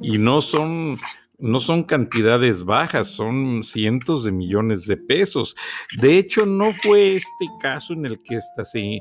y 0.00 0.18
no 0.18 0.40
son 0.40 0.96
no 1.44 1.60
son 1.60 1.84
cantidades 1.84 2.64
bajas, 2.64 3.08
son 3.08 3.62
cientos 3.64 4.24
de 4.24 4.32
millones 4.32 4.86
de 4.86 4.96
pesos. 4.96 5.54
De 5.98 6.16
hecho, 6.16 6.46
no 6.46 6.72
fue 6.72 7.16
este 7.16 7.46
caso 7.60 7.92
en 7.92 8.06
el 8.06 8.22
que 8.22 8.36
esta 8.36 8.64
se 8.64 8.98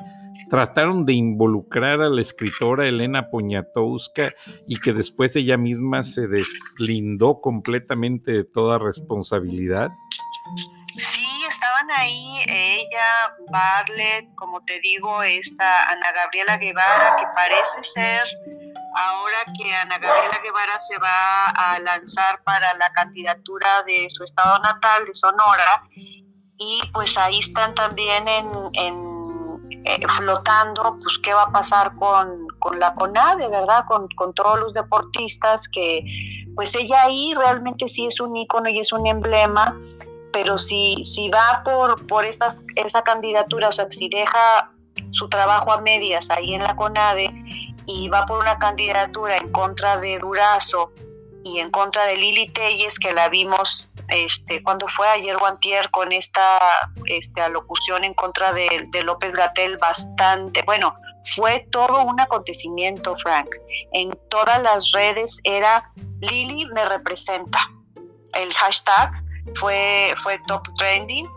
trataron 0.49 1.05
de 1.05 1.13
involucrar 1.13 2.01
a 2.01 2.09
la 2.09 2.21
escritora 2.21 2.85
Elena 2.85 3.29
Poniatowska 3.29 4.33
y 4.67 4.77
que 4.77 4.91
después 4.91 5.35
ella 5.37 5.55
misma 5.55 6.03
se 6.03 6.27
deslindó 6.27 7.39
completamente 7.39 8.33
de 8.33 8.43
toda 8.43 8.77
responsabilidad? 8.77 9.89
Sí, 10.81 11.25
estaban 11.47 11.89
ahí 11.97 12.39
ella, 12.49 13.35
Barlet, 13.53 14.35
como 14.35 14.61
te 14.65 14.81
digo, 14.81 15.23
esta 15.23 15.89
Ana 15.89 16.11
Gabriela 16.11 16.57
Guevara, 16.57 17.15
que 17.17 17.25
parece 17.33 17.83
ser 17.83 18.27
ahora 18.95 19.37
que 19.57 19.73
Ana 19.73 19.97
Gabriela 19.97 20.39
Guevara 20.43 20.79
se 20.79 20.97
va 20.97 21.47
a 21.49 21.79
lanzar 21.79 22.43
para 22.43 22.73
la 22.75 22.91
candidatura 22.93 23.83
de 23.83 24.07
su 24.09 24.23
estado 24.23 24.59
natal, 24.59 25.05
de 25.05 25.13
Sonora, 25.13 25.83
y 26.57 26.81
pues 26.93 27.17
ahí 27.17 27.39
están 27.39 27.73
también 27.75 28.27
en 28.27 29.03
eh, 29.85 30.07
flotando, 30.07 30.97
pues 31.01 31.17
qué 31.19 31.33
va 31.33 31.43
a 31.43 31.51
pasar 31.51 31.93
con, 31.97 32.47
con 32.59 32.79
la 32.79 32.93
CONADE, 32.95 33.49
¿verdad? 33.49 33.83
Con, 33.85 34.07
con, 34.15 34.33
todos 34.33 34.57
los 34.57 34.73
deportistas 34.73 35.67
que 35.67 36.05
pues 36.55 36.73
ella 36.75 37.01
ahí 37.01 37.33
realmente 37.35 37.89
sí 37.89 38.05
es 38.05 38.21
un 38.21 38.37
ícono 38.37 38.69
y 38.69 38.79
es 38.79 38.93
un 38.93 39.05
emblema, 39.07 39.77
pero 40.31 40.57
si, 40.57 41.03
si 41.03 41.27
va 41.27 41.63
por, 41.65 42.07
por 42.07 42.23
esas, 42.23 42.63
esa 42.77 43.01
candidatura, 43.01 43.67
o 43.67 43.71
sea, 43.73 43.87
si 43.89 44.07
deja 44.07 44.71
su 45.11 45.27
trabajo 45.27 45.73
a 45.73 45.81
medias 45.81 46.29
ahí 46.29 46.53
en 46.53 46.63
la 46.63 46.77
CONADE 46.77 47.33
y 47.85 48.07
va 48.09 48.25
por 48.25 48.39
una 48.39 48.57
candidatura 48.59 49.37
en 49.37 49.51
contra 49.51 49.97
de 49.97 50.19
Durazo 50.19 50.91
y 51.43 51.59
en 51.59 51.71
contra 51.71 52.05
de 52.05 52.15
Lili 52.17 52.47
Telles, 52.49 52.97
que 52.99 53.13
la 53.13 53.29
vimos 53.29 53.89
este, 54.07 54.61
cuando 54.63 54.87
fue 54.87 55.07
ayer 55.07 55.37
Guantier 55.37 55.89
con 55.91 56.11
esta 56.11 56.59
este, 57.05 57.41
alocución 57.41 58.03
en 58.03 58.13
contra 58.13 58.53
de, 58.53 58.83
de 58.89 59.03
López 59.03 59.35
Gatel 59.35 59.77
bastante, 59.77 60.61
bueno, 60.63 60.95
fue 61.35 61.67
todo 61.71 62.03
un 62.03 62.19
acontecimiento, 62.19 63.15
Frank. 63.15 63.49
En 63.93 64.11
todas 64.29 64.61
las 64.61 64.91
redes 64.91 65.39
era 65.43 65.91
Lili 66.19 66.65
me 66.67 66.85
representa. 66.85 67.59
El 68.33 68.53
hashtag 68.53 69.11
fue, 69.55 70.13
fue 70.17 70.39
top 70.47 70.67
trending 70.77 71.29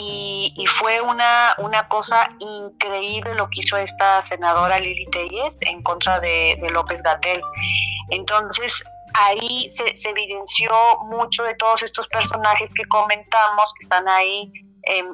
y, 0.00 0.66
fue 0.66 1.00
una, 1.00 1.54
una 1.58 1.88
cosa 1.88 2.28
increíble 2.40 3.34
lo 3.34 3.48
que 3.48 3.60
hizo 3.60 3.76
esta 3.76 4.20
senadora 4.22 4.78
Lili 4.78 5.06
Telles 5.06 5.58
en 5.62 5.82
contra 5.82 6.20
de, 6.20 6.58
López 6.70 7.02
Gatel. 7.02 7.40
Entonces, 8.10 8.82
ahí 9.14 9.70
se, 9.70 10.08
evidenció 10.08 10.72
mucho 11.06 11.44
de 11.44 11.54
todos 11.54 11.82
estos 11.82 12.08
personajes 12.08 12.72
que 12.74 12.84
comentamos, 12.86 13.72
que 13.74 13.84
están 13.84 14.08
ahí 14.08 14.52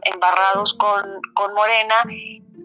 embarrados 0.04 0.74
con, 0.74 1.02
con 1.34 1.54
Morena, 1.54 2.02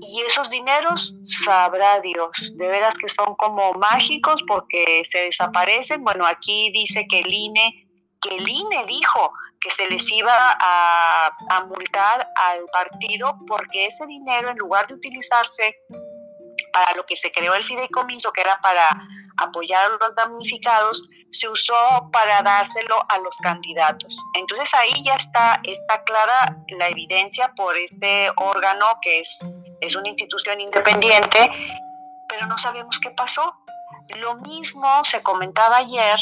y 0.01 0.21
esos 0.21 0.49
dineros, 0.49 1.15
sabrá 1.23 1.99
Dios, 2.01 2.53
de 2.55 2.67
veras 2.67 2.95
que 2.95 3.07
son 3.07 3.35
como 3.35 3.73
mágicos 3.73 4.43
porque 4.47 5.03
se 5.05 5.19
desaparecen. 5.19 6.03
Bueno, 6.03 6.25
aquí 6.25 6.71
dice 6.71 7.05
que 7.09 7.19
el 7.19 7.33
INE, 7.33 7.87
que 8.21 8.35
el 8.35 8.47
INE 8.47 8.85
dijo 8.85 9.31
que 9.65 9.71
se 9.71 9.87
les 9.87 10.11
iba 10.11 10.31
a, 10.31 11.31
a 11.49 11.65
multar 11.65 12.27
al 12.35 12.65
partido 12.71 13.35
porque 13.47 13.87
ese 13.87 14.05
dinero, 14.05 14.51
en 14.51 14.57
lugar 14.57 14.85
de 14.85 14.93
utilizarse 14.93 15.79
para 16.71 16.93
lo 16.93 17.03
que 17.07 17.15
se 17.15 17.31
creó 17.31 17.55
el 17.55 17.63
fideicomiso, 17.63 18.31
que 18.31 18.41
era 18.41 18.59
para 18.61 18.87
apoyar 19.37 19.87
a 19.87 19.89
los 19.89 20.15
damnificados, 20.15 21.01
se 21.31 21.49
usó 21.49 21.73
para 22.11 22.43
dárselo 22.43 23.03
a 23.09 23.17
los 23.17 23.35
candidatos. 23.37 24.15
Entonces 24.35 24.71
ahí 24.75 25.01
ya 25.03 25.15
está, 25.15 25.59
está 25.63 26.03
clara 26.03 26.57
la 26.77 26.89
evidencia 26.89 27.51
por 27.55 27.75
este 27.75 28.29
órgano 28.35 28.85
que 29.01 29.21
es, 29.21 29.49
es 29.81 29.95
una 29.95 30.09
institución 30.09 30.61
independiente, 30.61 31.49
pero 32.29 32.45
no 32.45 32.59
sabemos 32.59 32.99
qué 32.99 33.09
pasó. 33.09 33.55
Lo 34.17 34.35
mismo 34.35 35.03
se 35.05 35.23
comentaba 35.23 35.77
ayer 35.77 36.19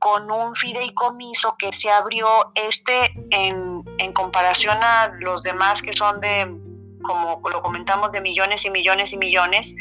con 0.00 0.30
un 0.30 0.54
fideicomiso 0.54 1.56
que 1.58 1.72
se 1.72 1.90
abrió 1.90 2.26
este 2.54 3.10
en, 3.30 3.84
en 3.98 4.12
comparación 4.12 4.78
a 4.82 5.12
los 5.20 5.42
demás 5.42 5.82
que 5.82 5.92
son 5.92 6.20
de 6.20 6.58
como 7.02 7.40
lo 7.48 7.62
comentamos, 7.62 8.12
de 8.12 8.20
millones 8.20 8.64
y 8.64 8.70
millones 8.70 9.12
y 9.12 9.16
millones. 9.16 9.74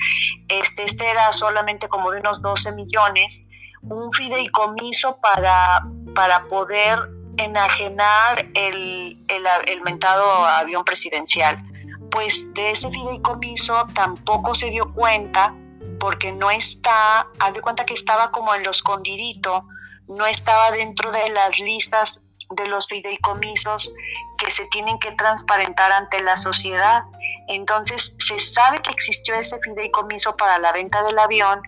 Este, 0.47 0.83
este 0.83 1.09
era 1.09 1.31
solamente 1.31 1.87
como 1.87 2.11
de 2.11 2.19
unos 2.19 2.41
12 2.41 2.71
millones, 2.73 3.43
un 3.83 4.11
fideicomiso 4.11 5.17
para, 5.21 5.85
para 6.15 6.47
poder 6.47 6.99
enajenar 7.37 8.45
el, 8.55 9.17
el, 9.27 9.43
el 9.67 9.81
mentado 9.81 10.45
avión 10.45 10.83
presidencial. 10.83 11.63
Pues 12.11 12.53
de 12.53 12.71
ese 12.71 12.89
fideicomiso 12.89 13.81
tampoco 13.93 14.53
se 14.53 14.69
dio 14.69 14.93
cuenta 14.93 15.53
porque 15.99 16.31
no 16.31 16.49
está, 16.49 17.27
haz 17.39 17.53
de 17.53 17.61
cuenta 17.61 17.85
que 17.85 17.93
estaba 17.93 18.31
como 18.31 18.53
en 18.55 18.63
lo 18.63 18.71
escondidito, 18.71 19.65
no 20.09 20.25
estaba 20.25 20.71
dentro 20.71 21.11
de 21.11 21.29
las 21.29 21.59
listas 21.59 22.21
de 22.49 22.67
los 22.67 22.87
fideicomisos 22.87 23.93
que 24.37 24.49
se 24.49 24.65
tienen 24.67 24.97
que 24.99 25.11
transparentar 25.11 25.91
ante 25.91 26.21
la 26.23 26.35
sociedad. 26.35 27.03
Entonces, 27.47 28.15
se 28.17 28.39
sabe 28.39 28.81
que 28.81 28.89
existió 28.89 29.35
ese 29.35 29.59
fideicomiso 29.59 30.35
para 30.35 30.57
la 30.57 30.71
venta 30.71 31.03
del 31.03 31.19
avión, 31.19 31.61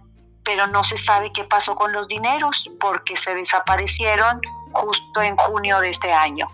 pero 0.43 0.65
no 0.67 0.83
se 0.83 0.97
sabe 0.97 1.31
qué 1.31 1.43
pasó 1.43 1.75
con 1.75 1.91
los 1.91 2.07
dineros 2.07 2.71
porque 2.79 3.15
se 3.15 3.35
desaparecieron 3.35 4.41
justo 4.71 5.21
en 5.21 5.35
junio 5.35 5.79
de 5.79 5.89
este 5.89 6.11
año. 6.11 6.47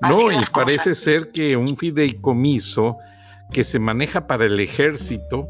no, 0.00 0.30
y 0.30 0.44
parece 0.52 0.94
ser 0.94 1.32
que 1.32 1.56
un 1.56 1.74
fideicomiso 1.76 2.98
que 3.50 3.64
se 3.64 3.78
maneja 3.78 4.26
para 4.26 4.44
el 4.44 4.60
ejército, 4.60 5.48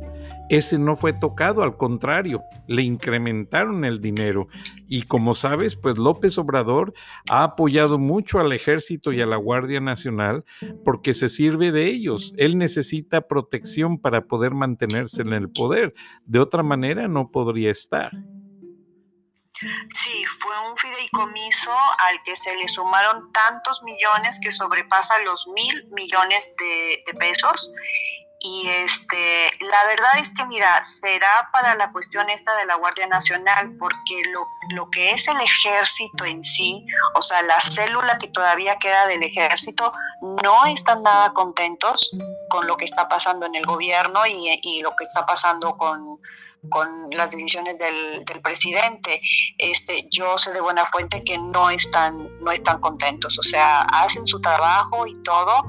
ese 0.48 0.78
no 0.78 0.96
fue 0.96 1.12
tocado, 1.12 1.62
al 1.62 1.76
contrario, 1.76 2.42
le 2.68 2.82
incrementaron 2.82 3.84
el 3.84 4.00
dinero. 4.00 4.48
Y 4.88 5.02
como 5.02 5.34
sabes, 5.34 5.74
pues 5.76 5.98
López 5.98 6.38
Obrador 6.38 6.94
ha 7.28 7.42
apoyado 7.42 7.98
mucho 7.98 8.38
al 8.38 8.52
ejército 8.52 9.12
y 9.12 9.20
a 9.20 9.26
la 9.26 9.36
Guardia 9.36 9.80
Nacional 9.80 10.44
porque 10.84 11.14
se 11.14 11.28
sirve 11.28 11.72
de 11.72 11.86
ellos. 11.86 12.32
Él 12.36 12.58
necesita 12.58 13.22
protección 13.22 13.98
para 13.98 14.26
poder 14.26 14.52
mantenerse 14.52 15.22
en 15.22 15.32
el 15.32 15.50
poder. 15.50 15.94
De 16.24 16.38
otra 16.38 16.62
manera, 16.62 17.08
no 17.08 17.30
podría 17.30 17.70
estar. 17.70 18.12
Sí, 19.94 20.24
fue 20.38 20.52
un 20.68 20.76
fideicomiso 20.76 21.70
al 21.70 22.22
que 22.24 22.36
se 22.36 22.54
le 22.54 22.68
sumaron 22.68 23.32
tantos 23.32 23.82
millones 23.82 24.38
que 24.38 24.50
sobrepasan 24.50 25.24
los 25.24 25.48
mil 25.48 25.88
millones 25.92 26.52
de, 26.58 27.02
de 27.06 27.18
pesos 27.18 27.72
y 28.40 28.68
este, 28.68 29.50
la 29.60 29.84
verdad 29.86 30.18
es 30.18 30.34
que, 30.34 30.44
mira, 30.44 30.82
será 30.82 31.48
para 31.52 31.74
la 31.74 31.90
cuestión 31.90 32.28
esta 32.28 32.54
de 32.56 32.66
la 32.66 32.74
Guardia 32.76 33.06
Nacional, 33.06 33.74
porque 33.78 34.22
lo, 34.30 34.46
lo 34.74 34.90
que 34.90 35.12
es 35.12 35.26
el 35.28 35.40
ejército 35.40 36.24
en 36.24 36.42
sí, 36.42 36.86
o 37.14 37.22
sea, 37.22 37.42
la 37.42 37.58
célula 37.60 38.18
que 38.18 38.28
todavía 38.28 38.78
queda 38.78 39.06
del 39.06 39.22
ejército, 39.22 39.92
no 40.42 40.66
están 40.66 41.02
nada 41.02 41.32
contentos 41.32 42.14
con 42.50 42.66
lo 42.66 42.76
que 42.76 42.84
está 42.84 43.08
pasando 43.08 43.46
en 43.46 43.54
el 43.54 43.64
gobierno 43.64 44.26
y, 44.26 44.60
y 44.62 44.82
lo 44.82 44.94
que 44.96 45.04
está 45.04 45.24
pasando 45.24 45.76
con, 45.78 46.20
con 46.68 47.08
las 47.10 47.30
decisiones 47.30 47.78
del, 47.78 48.24
del, 48.24 48.42
presidente. 48.42 49.20
Este, 49.56 50.06
yo 50.10 50.36
sé 50.36 50.52
de 50.52 50.60
buena 50.60 50.84
fuente 50.84 51.20
que 51.20 51.38
no 51.38 51.70
están, 51.70 52.28
no 52.40 52.50
están 52.50 52.80
contentos, 52.80 53.38
o 53.38 53.42
sea, 53.42 53.82
hacen 53.82 54.26
su 54.26 54.40
trabajo 54.40 55.06
y 55.06 55.14
todo, 55.22 55.64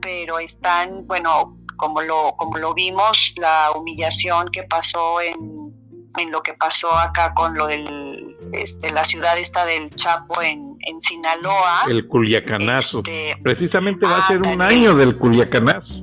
pero 0.00 0.38
están, 0.38 1.06
bueno, 1.06 1.56
como 1.76 2.02
lo, 2.02 2.34
como 2.36 2.58
lo 2.58 2.74
vimos, 2.74 3.34
la 3.36 3.70
humillación 3.74 4.48
que 4.50 4.62
pasó 4.64 5.20
en, 5.20 5.72
en 6.18 6.30
lo 6.30 6.42
que 6.42 6.54
pasó 6.54 6.94
acá 6.94 7.34
con 7.34 7.56
lo 7.56 7.66
del, 7.66 8.36
este, 8.52 8.90
la 8.90 9.04
ciudad 9.04 9.38
esta 9.38 9.64
del 9.64 9.90
Chapo 9.90 10.42
en, 10.42 10.76
en 10.80 11.00
Sinaloa. 11.00 11.82
El 11.88 12.06
Culiacanazo. 12.08 12.98
Este, 12.98 13.36
Precisamente 13.42 14.06
va 14.06 14.18
a 14.18 14.26
ser 14.26 14.42
un 14.42 14.62
año 14.62 14.94
del 14.94 15.18
Culiacanazo. 15.18 15.94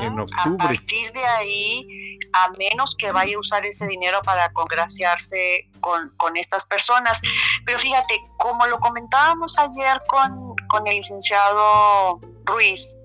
en 0.00 0.20
octubre. 0.20 0.64
A 0.64 0.66
partir 0.68 1.12
de 1.12 1.24
ahí, 1.24 2.18
a 2.32 2.50
menos 2.58 2.94
que 2.96 3.12
vaya 3.12 3.36
a 3.36 3.40
usar 3.40 3.64
ese 3.64 3.86
dinero 3.86 4.20
para 4.22 4.52
congraciarse 4.52 5.68
con, 5.80 6.10
con 6.16 6.36
estas 6.36 6.66
personas. 6.66 7.20
Pero 7.64 7.78
fíjate, 7.78 8.20
como 8.36 8.66
lo 8.66 8.78
comentábamos 8.78 9.58
ayer 9.58 10.00
con, 10.08 10.54
con 10.68 10.86
el 10.86 10.96
licenciado 10.96 12.20
Ruiz, 12.44 12.95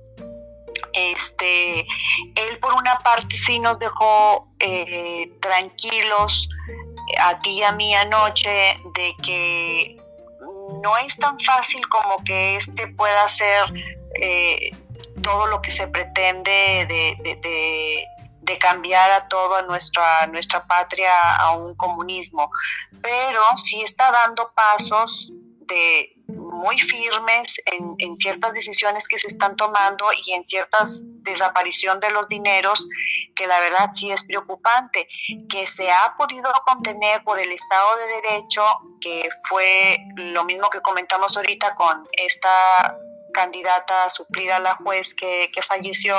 este, 0.93 1.81
él 1.81 2.59
por 2.59 2.73
una 2.73 2.97
parte 2.99 3.35
sí 3.35 3.59
nos 3.59 3.79
dejó 3.79 4.47
eh, 4.59 5.31
tranquilos 5.41 6.49
a 7.19 7.39
ti 7.41 7.59
y 7.59 7.63
a 7.63 7.71
mí 7.71 7.93
anoche 7.95 8.79
de 8.95 9.15
que 9.21 9.97
no 10.81 10.97
es 10.97 11.17
tan 11.17 11.39
fácil 11.39 11.87
como 11.89 12.23
que 12.23 12.55
este 12.55 12.87
pueda 12.87 13.23
hacer 13.23 13.73
eh, 14.15 14.71
todo 15.21 15.47
lo 15.47 15.61
que 15.61 15.71
se 15.71 15.87
pretende 15.87 16.85
de, 16.87 18.07
cambiar 18.59 19.09
a 19.11 19.27
toda 19.29 19.61
nuestra, 19.61 20.27
nuestra 20.27 20.67
patria 20.67 21.37
a 21.37 21.55
un 21.55 21.73
comunismo, 21.75 22.51
pero 23.01 23.41
sí 23.55 23.81
está 23.81 24.11
dando 24.11 24.51
pasos 24.53 25.31
de, 25.61 26.20
muy 26.31 26.77
firmes 26.79 27.61
en, 27.65 28.15
ciertas 28.15 28.53
decisiones 28.53 29.07
que 29.07 29.17
se 29.17 29.27
están 29.27 29.55
tomando 29.55 30.05
y 30.23 30.33
en 30.33 30.43
ciertas 30.43 31.03
desaparición 31.23 31.99
de 31.99 32.11
los 32.11 32.27
dineros, 32.27 32.87
que 33.35 33.47
la 33.47 33.59
verdad 33.59 33.89
sí 33.93 34.11
es 34.11 34.23
preocupante, 34.23 35.07
que 35.49 35.65
se 35.67 35.91
ha 35.91 36.15
podido 36.17 36.51
contener 36.65 37.23
por 37.23 37.39
el 37.39 37.51
Estado 37.51 37.95
de 37.97 38.07
Derecho, 38.21 38.63
que 38.99 39.29
fue 39.47 39.97
lo 40.15 40.43
mismo 40.43 40.69
que 40.69 40.81
comentamos 40.81 41.35
ahorita 41.37 41.75
con 41.75 42.07
esta 42.13 42.97
candidata 43.33 44.09
suplida 44.09 44.57
a 44.57 44.59
la 44.59 44.75
juez 44.75 45.15
que, 45.15 45.49
que 45.53 45.61
falleció, 45.61 46.17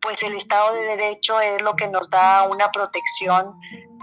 pues 0.00 0.22
el 0.22 0.34
Estado 0.34 0.74
de 0.74 0.82
Derecho 0.82 1.40
es 1.40 1.62
lo 1.62 1.74
que 1.76 1.88
nos 1.88 2.08
da 2.10 2.44
una 2.44 2.70
protección 2.70 3.54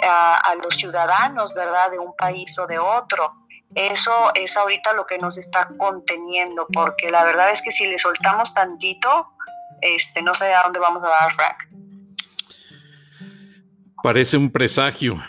a, 0.04 0.38
a 0.38 0.56
los 0.56 0.76
ciudadanos, 0.76 1.54
¿verdad?, 1.54 1.92
de 1.92 2.00
un 2.00 2.16
país 2.16 2.58
o 2.58 2.68
de 2.68 2.80
otro 2.80 3.41
eso 3.76 4.12
es 4.36 4.58
ahorita 4.58 4.94
lo 4.94 5.06
que 5.06 5.18
nos 5.18 5.38
está 5.38 5.66
conteniendo, 5.78 6.68
porque 6.74 7.10
la 7.10 7.24
verdad 7.24 7.52
es 7.52 7.62
que 7.62 7.72
si 7.72 7.88
le 7.88 7.98
soltamos 7.98 8.54
tantito, 8.54 9.28
este, 9.82 10.22
no 10.22 10.34
sé 10.34 10.54
a 10.54 10.64
dónde 10.64 10.80
vamos 10.80 11.04
a 11.04 11.08
dar, 11.08 11.34
Frank. 11.34 11.58
Parece 14.04 14.38
un 14.38 14.52
presagio. 14.52 15.22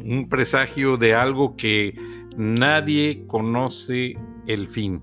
Un 0.00 0.28
presagio 0.28 0.96
de 0.96 1.14
algo 1.14 1.56
que 1.56 1.94
nadie 2.36 3.26
conoce 3.26 4.14
el 4.46 4.68
fin. 4.68 5.02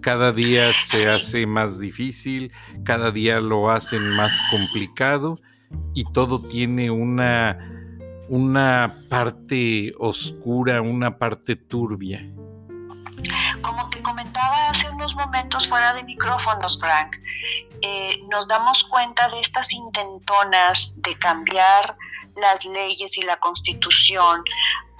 Cada 0.00 0.32
día 0.32 0.72
se 0.90 1.08
hace 1.08 1.46
más 1.46 1.78
difícil, 1.78 2.52
cada 2.84 3.12
día 3.12 3.38
lo 3.38 3.70
hacen 3.70 4.02
más 4.16 4.32
complicado 4.50 5.38
y 5.94 6.04
todo 6.12 6.42
tiene 6.48 6.90
una, 6.90 7.71
una 8.28 9.04
parte 9.08 9.92
oscura, 9.98 10.80
una 10.80 11.18
parte 11.18 11.56
turbia. 11.56 12.20
Como 13.62 13.88
te 13.90 14.02
comentaba 14.02 14.68
hace 14.68 14.88
unos 14.90 15.14
momentos 15.14 15.68
fuera 15.68 15.94
de 15.94 16.02
micrófonos, 16.04 16.78
Frank, 16.80 17.16
eh, 17.82 18.18
nos 18.30 18.48
damos 18.48 18.84
cuenta 18.84 19.28
de 19.28 19.40
estas 19.40 19.72
intentonas 19.72 20.94
de 21.02 21.16
cambiar 21.18 21.96
las 22.36 22.64
leyes 22.64 23.18
y 23.18 23.22
la 23.22 23.36
constitución 23.38 24.42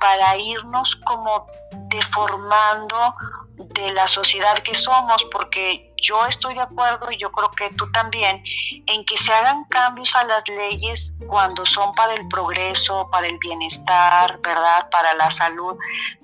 para 0.00 0.36
irnos 0.36 0.96
como 0.96 1.46
deformando 1.88 3.14
de 3.56 3.92
la 3.92 4.06
sociedad 4.06 4.58
que 4.58 4.74
somos, 4.74 5.24
porque 5.30 5.92
yo 6.02 6.26
estoy 6.26 6.54
de 6.54 6.62
acuerdo 6.62 7.10
y 7.10 7.16
yo 7.16 7.30
creo 7.30 7.50
que 7.50 7.70
tú 7.70 7.90
también, 7.92 8.42
en 8.86 9.04
que 9.04 9.16
se 9.16 9.32
hagan 9.32 9.64
cambios 9.64 10.14
a 10.16 10.24
las 10.24 10.48
leyes 10.48 11.14
cuando 11.28 11.64
son 11.64 11.94
para 11.94 12.14
el 12.14 12.26
progreso, 12.28 13.08
para 13.10 13.26
el 13.26 13.38
bienestar, 13.38 14.40
¿verdad? 14.40 14.88
Para 14.90 15.14
la 15.14 15.30
salud. 15.30 15.76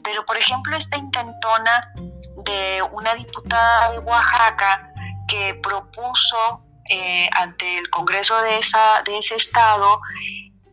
Pero, 0.03 0.25
por 0.25 0.37
ejemplo, 0.37 0.77
esta 0.77 0.97
intentona 0.97 1.93
de 2.45 2.83
una 2.93 3.15
diputada 3.15 3.93
de 3.93 3.99
Oaxaca 3.99 4.93
que 5.29 5.55
propuso 5.63 6.65
eh, 6.91 7.29
ante 7.37 7.79
el 7.79 7.91
Congreso 7.91 8.41
de, 8.41 8.59
esa, 8.59 9.03
de 9.05 9.19
ese 9.19 9.37
estado 9.37 10.01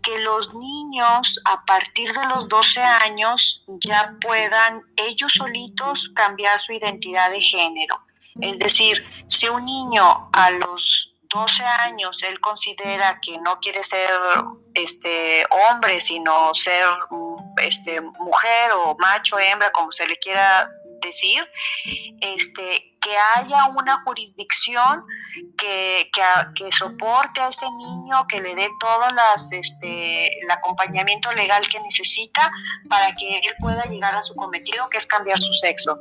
que 0.05 0.19
los 0.19 0.53
niños 0.53 1.41
a 1.45 1.65
partir 1.65 2.11
de 2.13 2.25
los 2.27 2.47
12 2.47 2.79
años 2.79 3.65
ya 3.83 4.15
puedan 4.21 4.83
ellos 4.97 5.33
solitos 5.33 6.09
cambiar 6.15 6.61
su 6.61 6.73
identidad 6.73 7.31
de 7.31 7.41
género. 7.41 7.99
Es 8.39 8.59
decir, 8.59 9.03
si 9.27 9.49
un 9.49 9.65
niño 9.65 10.29
a 10.33 10.51
los 10.51 11.15
12 11.33 11.63
años 11.63 12.21
él 12.23 12.39
considera 12.39 13.19
que 13.21 13.37
no 13.39 13.59
quiere 13.59 13.81
ser 13.81 14.09
este 14.73 15.45
hombre, 15.49 15.99
sino 15.99 16.53
ser 16.53 16.85
este 17.63 17.99
mujer 18.01 18.71
o 18.73 18.95
macho, 18.99 19.39
hembra, 19.39 19.71
como 19.71 19.91
se 19.91 20.05
le 20.05 20.17
quiera 20.17 20.69
decir, 21.05 21.47
este, 22.21 22.95
que 22.99 23.15
haya 23.35 23.67
una 23.67 24.01
jurisdicción 24.03 25.03
que, 25.57 26.09
que, 26.55 26.71
soporte 26.71 27.41
a 27.41 27.49
ese 27.49 27.69
niño, 27.69 28.25
que 28.27 28.41
le 28.41 28.55
dé 28.55 28.69
todo 28.79 29.11
las, 29.11 29.51
este, 29.51 30.39
el 30.39 30.49
acompañamiento 30.49 31.31
legal 31.33 31.67
que 31.69 31.79
necesita 31.79 32.51
para 32.89 33.15
que 33.15 33.39
él 33.39 33.53
pueda 33.59 33.83
llegar 33.83 34.15
a 34.15 34.21
su 34.21 34.35
cometido, 34.35 34.89
que 34.89 34.97
es 34.97 35.05
cambiar 35.05 35.39
su 35.39 35.53
sexo. 35.53 35.99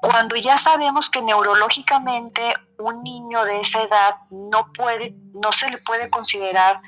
Cuando 0.00 0.36
ya 0.36 0.58
sabemos 0.58 1.10
que 1.10 1.22
neurológicamente 1.22 2.54
un 2.78 3.02
niño 3.02 3.44
de 3.44 3.58
esa 3.58 3.82
edad 3.82 4.14
no 4.30 4.72
puede, 4.72 5.14
no 5.34 5.52
se 5.52 5.70
le 5.70 5.78
puede 5.78 6.10
considerar 6.10 6.80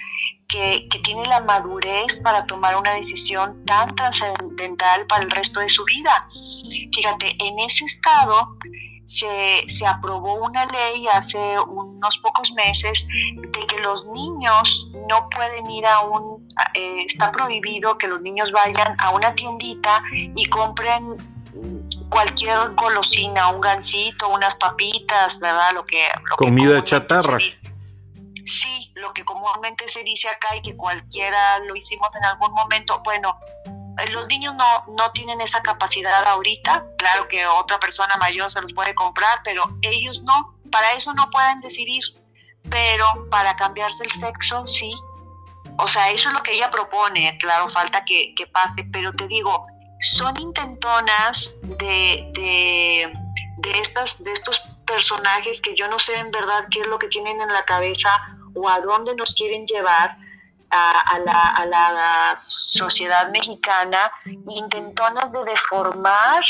que, 0.54 0.86
que, 0.88 1.00
tiene 1.00 1.26
la 1.26 1.40
madurez 1.40 2.20
para 2.22 2.46
tomar 2.46 2.76
una 2.76 2.94
decisión 2.94 3.64
tan 3.64 3.92
trascendental 3.96 5.04
para 5.06 5.24
el 5.24 5.30
resto 5.32 5.58
de 5.58 5.68
su 5.68 5.84
vida. 5.84 6.28
Fíjate, 6.94 7.36
en 7.40 7.58
ese 7.58 7.84
estado 7.84 8.56
se, 9.04 9.64
se, 9.66 9.84
aprobó 9.84 10.34
una 10.34 10.64
ley 10.66 11.08
hace 11.12 11.38
unos 11.58 12.18
pocos 12.18 12.52
meses 12.52 13.08
de 13.36 13.66
que 13.66 13.80
los 13.80 14.06
niños 14.06 14.92
no 15.08 15.28
pueden 15.28 15.68
ir 15.68 15.86
a 15.86 16.02
un, 16.02 16.48
eh, 16.74 17.04
está 17.04 17.32
prohibido 17.32 17.98
que 17.98 18.06
los 18.06 18.22
niños 18.22 18.52
vayan 18.52 18.94
a 18.98 19.10
una 19.10 19.34
tiendita 19.34 20.04
y 20.14 20.44
compren 20.46 21.16
cualquier 22.10 22.56
golosina, 22.76 23.48
un 23.48 23.60
gansito, 23.60 24.28
unas 24.28 24.54
papitas, 24.54 25.40
¿verdad? 25.40 25.72
Lo 25.74 25.84
que... 25.84 26.06
Comida 26.36 26.84
chatarra. 26.84 27.38
Lo 29.04 29.12
que 29.12 29.24
comúnmente 29.24 29.86
se 29.88 30.02
dice 30.02 30.28
acá 30.28 30.56
y 30.56 30.62
que 30.62 30.76
cualquiera 30.76 31.58
lo 31.60 31.76
hicimos 31.76 32.08
en 32.14 32.24
algún 32.24 32.52
momento. 32.52 33.00
Bueno, 33.04 33.38
eh, 33.98 34.10
los 34.10 34.26
niños 34.26 34.54
no, 34.54 34.84
no 34.96 35.12
tienen 35.12 35.40
esa 35.42 35.60
capacidad 35.62 36.26
ahorita. 36.26 36.86
Claro 36.96 37.28
que 37.28 37.46
otra 37.46 37.78
persona 37.78 38.16
mayor 38.16 38.50
se 38.50 38.62
los 38.62 38.72
puede 38.72 38.94
comprar, 38.94 39.40
pero 39.44 39.62
ellos 39.82 40.22
no. 40.22 40.56
Para 40.72 40.92
eso 40.92 41.12
no 41.12 41.28
pueden 41.30 41.60
decidir. 41.60 42.02
Pero 42.70 43.28
para 43.30 43.54
cambiarse 43.56 44.04
el 44.04 44.10
sexo, 44.10 44.66
sí. 44.66 44.94
O 45.76 45.86
sea, 45.86 46.10
eso 46.10 46.30
es 46.30 46.34
lo 46.34 46.42
que 46.42 46.52
ella 46.52 46.70
propone. 46.70 47.36
Claro, 47.38 47.68
falta 47.68 48.04
que, 48.06 48.34
que 48.34 48.46
pase. 48.46 48.84
Pero 48.90 49.12
te 49.12 49.28
digo, 49.28 49.66
son 50.00 50.34
intentonas 50.40 51.54
de, 51.62 52.30
de, 52.32 53.12
de, 53.58 53.78
estas, 53.78 54.24
de 54.24 54.32
estos 54.32 54.62
personajes 54.86 55.60
que 55.60 55.74
yo 55.76 55.88
no 55.88 55.98
sé 55.98 56.14
en 56.16 56.30
verdad 56.30 56.66
qué 56.70 56.80
es 56.80 56.86
lo 56.86 56.98
que 56.98 57.08
tienen 57.08 57.40
en 57.40 57.52
la 57.52 57.64
cabeza 57.64 58.10
o 58.54 58.68
a 58.68 58.80
dónde 58.80 59.14
nos 59.14 59.34
quieren 59.34 59.64
llevar 59.66 60.16
a, 60.70 61.66
la, 61.66 62.34
sociedad 62.40 63.30
mexicana, 63.30 64.10
intentonas 64.26 65.32
de 65.32 65.44
deformar 65.44 66.42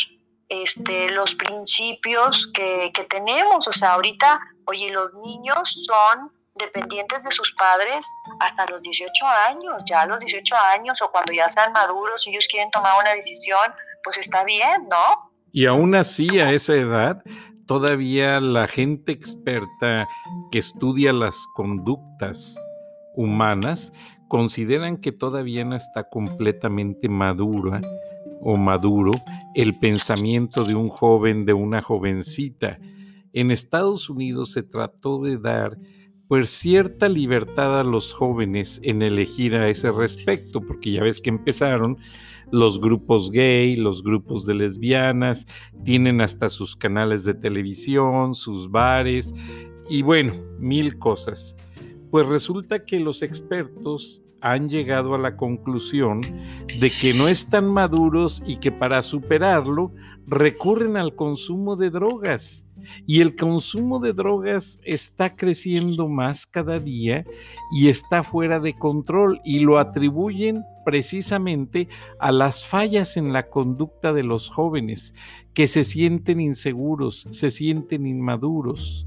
este, 0.48 1.10
los 1.10 1.34
principios 1.34 2.50
que, 2.52 2.90
tenemos. 3.08 3.68
O 3.68 3.72
sea, 3.72 3.94
ahorita, 3.94 4.40
oye, 4.66 4.90
los 4.90 5.12
niños 5.14 5.86
son 5.86 6.32
dependientes 6.54 7.22
de 7.22 7.30
sus 7.30 7.52
padres 7.52 8.06
hasta 8.40 8.64
los 8.66 8.80
18 8.80 9.26
años, 9.48 9.82
ya 9.86 10.02
a 10.02 10.06
los 10.06 10.20
18 10.20 10.54
años 10.56 11.02
o 11.02 11.10
cuando 11.10 11.32
ya 11.32 11.48
sean 11.48 11.72
maduros 11.72 12.26
y 12.26 12.30
ellos 12.30 12.46
quieren 12.48 12.70
tomar 12.70 12.92
una 13.00 13.12
decisión, 13.12 13.74
pues 14.04 14.18
está 14.18 14.44
bien, 14.44 14.88
¿no? 14.88 15.32
Y 15.50 15.66
aún 15.66 15.94
así, 15.94 16.40
a 16.40 16.52
esa 16.52 16.74
edad, 16.74 17.22
todavía 17.66 18.40
la 18.40 18.68
gente 18.68 19.12
experta 19.12 20.08
que 20.50 20.58
estudia 20.58 21.12
las 21.12 21.36
conductas 21.54 22.58
humanas 23.16 23.92
consideran 24.28 24.96
que 24.96 25.12
todavía 25.12 25.64
no 25.64 25.76
está 25.76 26.08
completamente 26.08 27.08
madura 27.08 27.80
o 28.40 28.56
maduro 28.56 29.12
el 29.54 29.72
pensamiento 29.80 30.64
de 30.64 30.74
un 30.74 30.88
joven, 30.88 31.46
de 31.46 31.52
una 31.52 31.82
jovencita. 31.82 32.78
En 33.32 33.50
Estados 33.50 34.10
Unidos 34.10 34.52
se 34.52 34.62
trató 34.62 35.22
de 35.22 35.38
dar 35.38 35.78
pues 36.28 36.48
cierta 36.48 37.08
libertad 37.08 37.80
a 37.80 37.84
los 37.84 38.12
jóvenes 38.12 38.80
en 38.82 39.02
elegir 39.02 39.54
a 39.54 39.68
ese 39.68 39.92
respecto, 39.92 40.60
porque 40.60 40.92
ya 40.92 41.02
ves 41.02 41.20
que 41.20 41.30
empezaron 41.30 41.98
los 42.54 42.80
grupos 42.80 43.32
gay, 43.32 43.74
los 43.74 44.04
grupos 44.04 44.46
de 44.46 44.54
lesbianas, 44.54 45.44
tienen 45.82 46.20
hasta 46.20 46.48
sus 46.48 46.76
canales 46.76 47.24
de 47.24 47.34
televisión, 47.34 48.32
sus 48.34 48.70
bares 48.70 49.34
y 49.90 50.02
bueno, 50.02 50.34
mil 50.60 50.96
cosas. 50.98 51.56
Pues 52.12 52.26
resulta 52.26 52.84
que 52.84 53.00
los 53.00 53.22
expertos 53.22 54.22
han 54.40 54.68
llegado 54.68 55.16
a 55.16 55.18
la 55.18 55.36
conclusión 55.36 56.20
de 56.78 56.90
que 56.90 57.12
no 57.14 57.26
están 57.26 57.66
maduros 57.72 58.40
y 58.46 58.56
que 58.56 58.70
para 58.70 59.02
superarlo 59.02 59.92
recurren 60.26 60.96
al 60.96 61.14
consumo 61.14 61.76
de 61.76 61.90
drogas 61.90 62.64
y 63.06 63.20
el 63.20 63.36
consumo 63.36 63.98
de 64.00 64.12
drogas 64.12 64.78
está 64.84 65.36
creciendo 65.36 66.06
más 66.06 66.46
cada 66.46 66.78
día 66.80 67.24
y 67.72 67.88
está 67.88 68.22
fuera 68.22 68.60
de 68.60 68.74
control 68.74 69.40
y 69.44 69.60
lo 69.60 69.78
atribuyen 69.78 70.62
precisamente 70.84 71.88
a 72.18 72.32
las 72.32 72.64
fallas 72.64 73.16
en 73.16 73.32
la 73.32 73.48
conducta 73.48 74.12
de 74.12 74.22
los 74.22 74.50
jóvenes 74.50 75.14
que 75.54 75.66
se 75.66 75.84
sienten 75.84 76.40
inseguros, 76.40 77.26
se 77.30 77.50
sienten 77.50 78.06
inmaduros. 78.06 79.06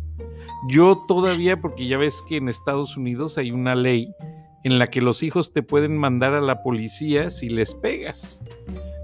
Yo 0.70 1.04
todavía, 1.08 1.62
porque 1.62 1.88
ya 1.88 1.98
ves 1.98 2.24
que 2.28 2.38
en 2.38 2.50
Estados 2.50 2.98
Unidos 2.98 3.38
hay 3.38 3.52
una 3.52 3.76
ley 3.76 4.12
en 4.64 4.80
la 4.80 4.90
que 4.90 5.02
los 5.02 5.24
hijos 5.24 5.54
te 5.54 5.62
pueden 5.62 5.96
mandar 5.96 6.34
a 6.34 6.42
la 6.42 6.64
policía 6.64 7.30
si 7.30 7.50
les 7.50 7.76
pegas. 7.76 8.44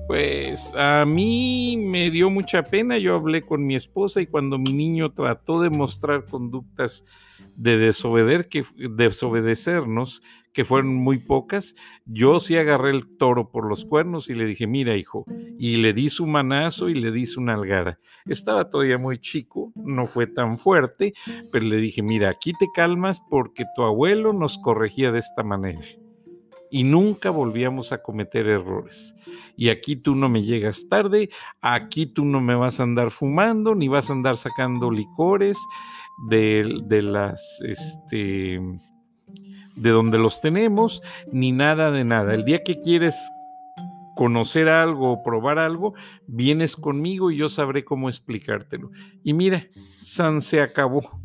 Pues 0.07 0.73
a 0.75 1.05
mí 1.05 1.77
me 1.77 2.11
dio 2.11 2.29
mucha 2.29 2.63
pena, 2.63 2.97
yo 2.97 3.15
hablé 3.15 3.41
con 3.41 3.65
mi 3.65 3.75
esposa 3.75 4.21
y 4.21 4.27
cuando 4.27 4.57
mi 4.57 4.73
niño 4.73 5.13
trató 5.13 5.61
de 5.61 5.69
mostrar 5.69 6.25
conductas 6.25 7.05
de 7.55 7.77
desobedecer, 7.77 8.49
que, 8.49 8.65
desobedecernos, 8.75 10.21
que 10.51 10.65
fueron 10.65 10.93
muy 10.93 11.19
pocas, 11.19 11.75
yo 12.05 12.39
sí 12.39 12.57
agarré 12.57 12.91
el 12.91 13.17
toro 13.17 13.49
por 13.49 13.67
los 13.67 13.85
cuernos 13.85 14.29
y 14.29 14.35
le 14.35 14.45
dije, 14.45 14.67
mira 14.67 14.95
hijo, 14.97 15.25
y 15.57 15.77
le 15.77 15.93
di 15.93 16.09
su 16.09 16.27
manazo 16.27 16.89
y 16.89 16.95
le 16.95 17.11
di 17.11 17.25
su 17.25 17.41
nalgada. 17.41 17.97
Estaba 18.25 18.69
todavía 18.69 18.97
muy 18.97 19.17
chico, 19.19 19.71
no 19.75 20.05
fue 20.05 20.27
tan 20.27 20.57
fuerte, 20.57 21.13
pero 21.51 21.65
le 21.65 21.77
dije, 21.77 22.03
mira, 22.03 22.29
aquí 22.29 22.51
te 22.59 22.67
calmas 22.75 23.21
porque 23.29 23.63
tu 23.75 23.83
abuelo 23.83 24.33
nos 24.33 24.57
corregía 24.57 25.11
de 25.11 25.19
esta 25.19 25.43
manera 25.43 25.81
y 26.73 26.81
nunca 26.81 27.29
volvíamos 27.29 27.91
a 27.91 28.01
cometer 28.01 28.47
errores. 28.47 29.13
Y 29.55 29.69
aquí 29.69 29.95
tú 29.95 30.15
no 30.15 30.27
me 30.27 30.41
llegas 30.41 30.88
tarde, 30.89 31.29
aquí 31.62 32.07
tú 32.07 32.25
no 32.25 32.41
me 32.41 32.55
vas 32.55 32.79
a 32.79 32.83
andar 32.83 33.12
fumando, 33.12 33.75
ni 33.75 33.88
vas 33.88 34.09
a 34.09 34.13
andar 34.13 34.38
sacando 34.38 34.89
licores 34.89 35.55
de, 36.31 36.81
de 36.86 37.03
las, 37.03 37.59
este, 37.63 38.59
de 39.75 39.89
donde 39.91 40.17
los 40.17 40.41
tenemos, 40.41 41.03
ni 41.31 41.51
nada 41.51 41.91
de 41.91 42.05
nada. 42.05 42.33
El 42.33 42.43
día 42.43 42.63
que 42.63 42.81
quieres 42.81 43.15
conocer 44.15 44.67
algo 44.67 45.12
o 45.12 45.23
probar 45.23 45.59
algo, 45.59 45.93
vienes 46.25 46.75
conmigo 46.75 47.29
y 47.29 47.38
yo 47.38 47.49
sabré 47.49 47.86
cómo 47.86 48.09
explicártelo. 48.09 48.89
Y 49.23 49.33
mira, 49.33 49.67
San 49.99 50.41
se 50.41 50.59
acabó. 50.59 51.21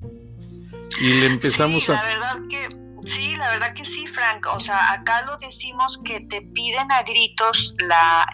Y 1.00 1.08
le 1.20 1.26
empezamos 1.26 1.84
sí, 1.84 1.92
a... 1.92 1.94
La 1.94 2.02
verdad 2.02 2.48
que, 2.50 2.77
sí, 3.08 3.36
la 3.36 3.50
verdad 3.50 3.74
que 3.74 3.84
sí, 3.84 4.06
Frank. 4.06 4.46
O 4.52 4.60
sea, 4.60 4.92
acá 4.92 5.22
lo 5.22 5.36
decimos 5.38 6.00
que 6.04 6.20
te 6.20 6.42
piden 6.42 6.90
a 6.92 7.02
gritos 7.02 7.74
la, 7.80 8.26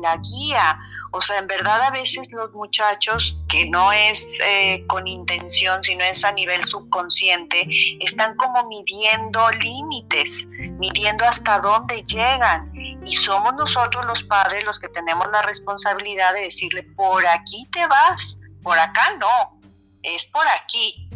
la 0.00 0.16
guía 0.16 0.78
o 1.10 1.20
sea, 1.20 1.38
en 1.38 1.46
verdad 1.46 1.80
a 1.82 1.90
veces 1.90 2.30
los 2.32 2.52
muchachos, 2.52 3.38
que 3.48 3.66
no 3.66 3.92
es 3.92 4.38
eh, 4.44 4.84
con 4.86 5.06
intención, 5.06 5.82
sino 5.82 6.04
es 6.04 6.22
a 6.24 6.32
nivel 6.32 6.64
subconsciente, 6.64 7.66
están 8.00 8.36
como 8.36 8.66
midiendo 8.68 9.50
límites, 9.50 10.46
midiendo 10.78 11.24
hasta 11.24 11.60
dónde 11.60 12.02
llegan. 12.02 12.70
Y 13.04 13.16
somos 13.16 13.54
nosotros 13.54 14.04
los 14.04 14.22
padres 14.24 14.64
los 14.64 14.78
que 14.78 14.88
tenemos 14.88 15.26
la 15.32 15.42
responsabilidad 15.42 16.34
de 16.34 16.42
decirle, 16.42 16.82
por 16.82 17.26
aquí 17.26 17.66
te 17.72 17.86
vas, 17.86 18.38
por 18.62 18.78
acá 18.78 19.16
no, 19.18 19.60
es 20.02 20.26
por 20.26 20.46
aquí, 20.46 21.08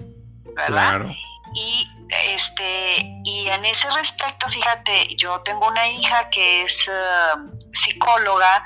¿verdad? 0.54 0.66
Claro. 0.68 1.14
Y 1.54 1.88
este 2.10 3.20
y 3.24 3.48
en 3.48 3.64
ese 3.64 3.88
respecto, 3.90 4.48
fíjate, 4.48 5.16
yo 5.16 5.40
tengo 5.40 5.66
una 5.68 5.86
hija 5.88 6.28
que 6.30 6.62
es 6.62 6.88
eh, 6.88 6.92
psicóloga 7.72 8.64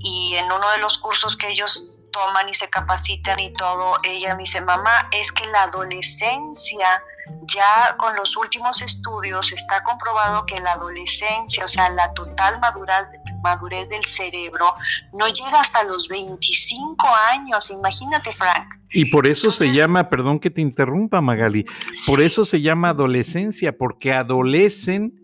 y 0.00 0.34
en 0.36 0.46
uno 0.46 0.70
de 0.70 0.78
los 0.78 0.98
cursos 0.98 1.36
que 1.36 1.48
ellos 1.48 2.00
toman 2.12 2.48
y 2.48 2.54
se 2.54 2.68
capacitan 2.68 3.38
y 3.40 3.52
todo, 3.54 3.98
ella 4.02 4.34
me 4.34 4.42
dice, 4.42 4.60
mamá, 4.60 5.08
es 5.12 5.32
que 5.32 5.46
la 5.46 5.64
adolescencia, 5.64 7.02
ya 7.42 7.96
con 7.96 8.14
los 8.16 8.36
últimos 8.36 8.82
estudios 8.82 9.50
está 9.52 9.82
comprobado 9.82 10.44
que 10.46 10.60
la 10.60 10.72
adolescencia, 10.72 11.64
o 11.64 11.68
sea, 11.68 11.88
la 11.90 12.12
total 12.14 12.60
madurez, 12.60 13.06
madurez 13.42 13.88
del 13.88 14.04
cerebro, 14.04 14.74
no 15.12 15.26
llega 15.28 15.60
hasta 15.60 15.82
los 15.84 16.08
25 16.08 17.08
años, 17.30 17.70
imagínate, 17.70 18.32
Frank. 18.32 18.61
Y 18.92 19.06
por 19.06 19.26
eso 19.26 19.50
se 19.50 19.72
llama, 19.72 20.08
perdón 20.08 20.38
que 20.38 20.50
te 20.50 20.60
interrumpa, 20.60 21.20
Magali, 21.20 21.64
por 22.06 22.20
eso 22.20 22.44
se 22.44 22.60
llama 22.60 22.90
adolescencia, 22.90 23.76
porque 23.76 24.12
adolecen 24.12 25.22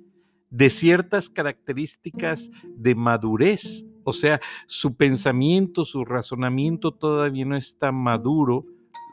de 0.51 0.71
ciertas 0.71 1.29
características 1.29 2.51
de 2.65 2.95
madurez. 2.95 3.85
O 4.05 4.13
sea, 4.13 4.41
su 4.67 4.97
pensamiento, 4.97 5.85
su 5.85 6.05
razonamiento 6.05 6.93
todavía 6.93 7.45
no 7.45 7.57
está 7.57 7.93
maduro 7.93 8.65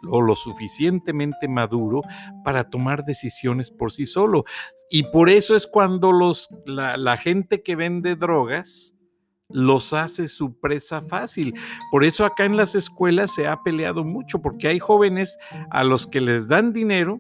o 0.08 0.22
lo 0.22 0.36
suficientemente 0.36 1.48
maduro 1.48 2.02
para 2.44 2.70
tomar 2.70 3.04
decisiones 3.04 3.72
por 3.72 3.92
sí 3.92 4.06
solo. 4.06 4.46
Y 4.90 5.04
por 5.12 5.30
eso 5.30 5.56
es 5.56 5.68
cuando 5.68 6.12
los, 6.12 6.50
la, 6.66 6.96
la 6.96 7.18
gente 7.18 7.62
que 7.62 7.76
vende 7.76 8.16
drogas, 8.16 8.95
los 9.50 9.94
hace 9.94 10.28
su 10.28 10.60
presa 10.60 11.02
fácil. 11.02 11.54
Por 11.92 12.04
eso 12.04 12.26
acá 12.26 12.46
en 12.46 12.58
las 12.58 12.76
escuelas 12.76 13.34
se 13.34 13.48
ha 13.48 13.62
peleado 13.64 14.04
mucho, 14.04 14.42
porque 14.42 14.68
hay 14.68 14.80
jóvenes 14.80 15.38
a 15.72 15.84
los 15.84 16.08
que 16.08 16.22
les 16.22 16.48
dan 16.48 16.74
dinero 16.74 17.20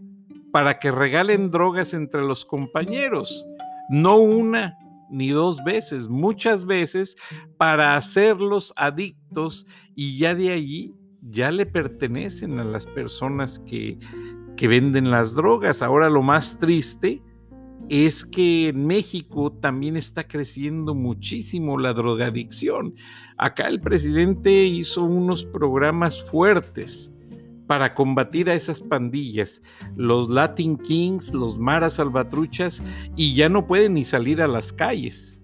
para 0.52 0.80
que 0.80 0.92
regalen 0.92 1.52
drogas 1.52 1.94
entre 1.94 2.22
los 2.22 2.46
compañeros, 2.46 3.46
no 3.90 4.18
una 4.18 4.78
ni 5.10 5.30
dos 5.30 5.64
veces, 5.64 6.08
muchas 6.08 6.66
veces 6.66 7.16
para 7.58 7.96
hacerlos 7.96 8.74
adictos 8.76 9.68
y 9.96 10.18
ya 10.18 10.34
de 10.34 10.52
allí 10.52 10.96
ya 11.22 11.52
le 11.52 11.66
pertenecen 11.66 12.60
a 12.60 12.64
las 12.64 12.88
personas 12.88 13.60
que, 13.60 14.00
que 14.58 14.68
venden 14.68 15.12
las 15.12 15.36
drogas. 15.36 15.82
Ahora 15.82 16.10
lo 16.10 16.22
más 16.22 16.58
triste 16.58 17.22
es 17.90 18.26
que 18.26 18.70
en 18.70 18.88
México 18.88 19.52
también 19.52 19.96
está 19.96 20.28
creciendo 20.28 20.96
muchísimo 20.96 21.78
la 21.78 21.94
drogadicción. 21.94 22.96
Acá 23.38 23.68
el 23.68 23.80
presidente 23.80 24.66
hizo 24.66 25.04
unos 25.04 25.46
programas 25.46 26.24
fuertes 26.24 27.14
para 27.68 27.94
combatir 27.94 28.50
a 28.50 28.54
esas 28.56 28.80
pandillas, 28.82 29.62
los 29.96 30.30
Latin 30.30 30.78
Kings, 30.78 31.34
los 31.34 31.58
Maras 31.58 31.94
Salvatruchas, 31.94 32.82
y 33.16 33.34
ya 33.36 33.50
no 33.50 33.66
pueden 33.66 33.96
ni 33.96 34.04
salir 34.04 34.42
a 34.42 34.48
las 34.48 34.72
calles. 34.72 35.44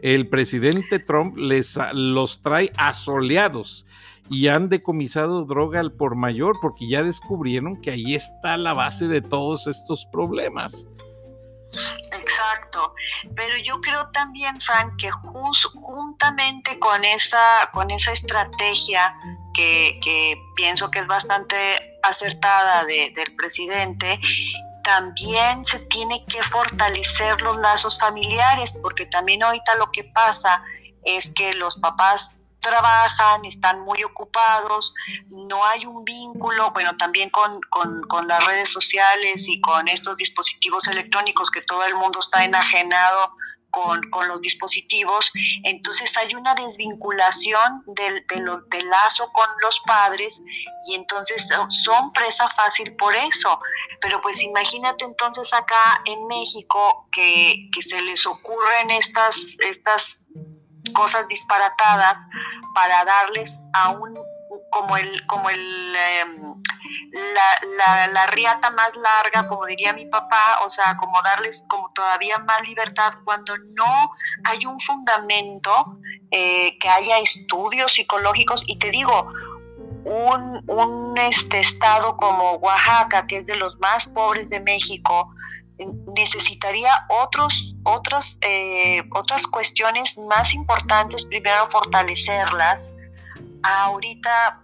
El 0.00 0.28
presidente 0.28 1.00
Trump 1.00 1.36
les 1.36 1.76
los 1.92 2.40
trae 2.42 2.70
asoleados 2.76 3.86
y 4.30 4.46
han 4.48 4.68
decomisado 4.68 5.44
droga 5.44 5.80
al 5.80 5.92
por 5.92 6.14
mayor 6.14 6.56
porque 6.60 6.88
ya 6.88 7.02
descubrieron 7.02 7.80
que 7.80 7.90
ahí 7.90 8.14
está 8.14 8.56
la 8.56 8.74
base 8.74 9.08
de 9.08 9.20
todos 9.20 9.66
estos 9.66 10.06
problemas. 10.06 10.88
Exacto, 12.12 12.94
pero 13.36 13.56
yo 13.58 13.80
creo 13.80 14.08
también, 14.10 14.60
Frank, 14.60 14.94
que 14.98 15.10
juntamente 15.10 16.78
con 16.78 17.04
esa, 17.04 17.70
con 17.72 17.90
esa 17.90 18.12
estrategia 18.12 19.14
que, 19.54 20.40
pienso 20.56 20.90
que 20.90 21.00
es 21.00 21.06
bastante 21.06 21.98
acertada 22.02 22.84
del 22.84 23.34
presidente, 23.36 24.18
también 24.82 25.64
se 25.64 25.80
tiene 25.80 26.24
que 26.26 26.42
fortalecer 26.42 27.40
los 27.42 27.58
lazos 27.58 27.98
familiares, 27.98 28.74
porque 28.80 29.04
también 29.06 29.42
ahorita 29.42 29.74
lo 29.76 29.90
que 29.90 30.04
pasa 30.04 30.62
es 31.04 31.30
que 31.30 31.52
los 31.54 31.76
papás 31.76 32.37
trabajan, 32.60 33.44
están 33.44 33.80
muy 33.80 34.02
ocupados, 34.04 34.94
no 35.48 35.64
hay 35.64 35.86
un 35.86 36.04
vínculo, 36.04 36.70
bueno, 36.72 36.96
también 36.96 37.30
con, 37.30 37.60
las 38.26 38.44
redes 38.44 38.70
sociales 38.70 39.48
y 39.48 39.60
con 39.60 39.88
estos 39.88 40.16
dispositivos 40.16 40.88
electrónicos 40.88 41.50
que 41.50 41.62
todo 41.62 41.84
el 41.84 41.94
mundo 41.94 42.18
está 42.20 42.44
enajenado 42.44 43.32
con, 43.70 44.00
los 44.28 44.40
dispositivos, 44.40 45.30
entonces 45.62 46.16
hay 46.16 46.34
una 46.34 46.54
desvinculación 46.54 47.84
del, 47.86 48.26
del, 48.26 48.90
lazo 48.90 49.30
con 49.32 49.46
los 49.62 49.78
padres 49.86 50.42
y 50.86 50.94
entonces 50.94 51.48
son 51.68 52.12
presa 52.12 52.48
fácil 52.48 52.96
por 52.96 53.14
eso. 53.14 53.60
Pero 54.00 54.20
pues 54.20 54.42
imagínate 54.42 55.04
entonces 55.04 55.52
acá 55.52 56.02
en 56.06 56.26
México 56.26 57.08
que, 57.12 57.68
que 57.72 57.82
se 57.82 58.00
les 58.02 58.26
ocurren 58.26 58.90
estas, 58.90 59.58
estas 59.60 60.30
cosas 60.92 61.26
disparatadas 61.28 62.26
para 62.74 63.04
darles 63.04 63.62
a 63.72 63.90
un 63.90 64.18
como 64.70 64.96
el 64.96 65.26
como 65.26 65.50
el 65.50 65.96
em, 66.20 66.54
la, 67.76 68.06
la, 68.08 68.26
riata 68.28 68.70
más 68.70 68.94
larga, 68.96 69.48
como 69.48 69.66
diría 69.66 69.92
mi 69.92 70.06
papá, 70.06 70.60
o 70.64 70.70
sea, 70.70 70.96
como 70.96 71.20
darles 71.22 71.64
como 71.68 71.90
todavía 71.92 72.38
más 72.38 72.66
libertad 72.68 73.12
cuando 73.24 73.56
no 73.58 74.12
hay 74.44 74.64
un 74.66 74.78
fundamento, 74.78 75.98
eh, 76.30 76.76
que 76.78 76.88
haya 76.88 77.18
estudios 77.18 77.92
psicológicos. 77.92 78.62
Y 78.66 78.76
te 78.78 78.90
digo, 78.90 79.32
un, 80.04 80.62
un 80.68 81.18
este 81.18 81.60
estado 81.60 82.16
como 82.16 82.54
Oaxaca, 82.54 83.26
que 83.26 83.36
es 83.36 83.46
de 83.46 83.56
los 83.56 83.78
más 83.78 84.06
pobres 84.06 84.50
de 84.50 84.60
México, 84.60 85.32
necesitaría 86.14 86.92
otros, 87.08 87.76
otros, 87.84 88.38
eh, 88.42 89.02
otras 89.14 89.46
cuestiones 89.46 90.18
más 90.18 90.54
importantes, 90.54 91.24
primero 91.24 91.66
fortalecerlas, 91.66 92.92
ahorita 93.62 94.60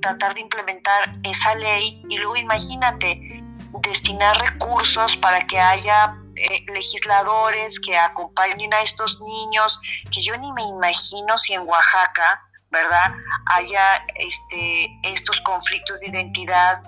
tratar 0.00 0.34
de 0.34 0.42
implementar 0.42 1.14
esa 1.24 1.54
ley. 1.54 2.02
Y 2.08 2.18
luego 2.18 2.36
imagínate 2.36 3.42
destinar 3.82 4.38
recursos 4.38 5.16
para 5.16 5.46
que 5.46 5.58
haya 5.58 6.16
eh, 6.36 6.64
legisladores 6.72 7.80
que 7.80 7.96
acompañen 7.96 8.72
a 8.72 8.80
estos 8.80 9.20
niños, 9.20 9.80
que 10.10 10.22
yo 10.22 10.36
ni 10.36 10.52
me 10.52 10.62
imagino 10.62 11.36
si 11.36 11.54
en 11.54 11.62
Oaxaca, 11.62 12.42
¿verdad? 12.70 13.12
Haya 13.46 14.06
este, 14.16 14.98
estos 15.04 15.40
conflictos 15.40 16.00
de 16.00 16.08
identidad 16.08 16.82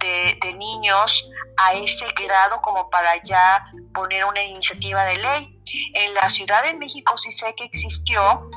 de, 0.00 0.52
niños 0.54 1.28
a 1.58 1.74
ese 1.74 2.06
grado 2.12 2.60
como 2.62 2.88
para 2.90 3.22
ya 3.22 3.64
poner 3.92 4.24
una 4.24 4.42
iniciativa 4.42 5.04
de 5.04 5.16
ley. 5.18 5.60
En 5.94 6.14
la 6.14 6.28
Ciudad 6.28 6.62
de 6.62 6.74
México 6.74 7.16
sí 7.16 7.30
sé 7.30 7.54
que 7.54 7.64
existió 7.64 8.48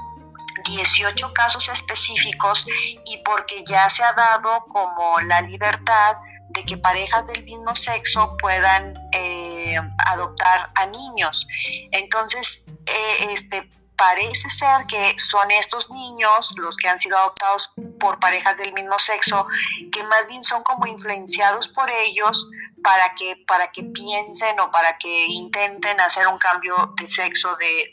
18 0.65 1.33
casos 1.33 1.67
específicos 1.69 2.65
y 3.05 3.17
porque 3.25 3.63
ya 3.65 3.89
se 3.89 4.03
ha 4.03 4.13
dado 4.13 4.63
como 4.71 5.19
la 5.21 5.41
libertad 5.41 6.17
de 6.49 6.63
que 6.65 6.77
parejas 6.77 7.27
del 7.27 7.43
mismo 7.43 7.75
sexo 7.75 8.35
puedan 8.37 8.95
eh, 9.13 9.79
adoptar 10.07 10.69
a 10.75 10.85
niños. 10.87 11.47
Entonces, 11.91 12.65
eh, 12.67 13.27
este, 13.31 13.69
parece 13.99 14.49
ser 14.49 14.87
que 14.87 15.19
son 15.19 15.51
estos 15.51 15.91
niños, 15.91 16.53
los 16.55 16.77
que 16.77 16.87
han 16.87 16.97
sido 16.97 17.17
adoptados 17.17 17.71
por 17.99 18.17
parejas 18.19 18.55
del 18.55 18.71
mismo 18.71 18.97
sexo, 18.97 19.45
que 19.91 20.01
más 20.03 20.25
bien 20.27 20.41
son 20.43 20.63
como 20.63 20.87
influenciados 20.87 21.67
por 21.67 21.89
ellos 21.89 22.47
para 22.81 23.13
que, 23.15 23.35
para 23.45 23.69
que 23.71 23.83
piensen 23.83 24.57
o 24.61 24.71
para 24.71 24.97
que 24.97 25.25
intenten 25.27 25.99
hacer 25.99 26.25
un 26.27 26.37
cambio 26.37 26.93
de 26.95 27.07
sexo 27.07 27.57
de, 27.57 27.91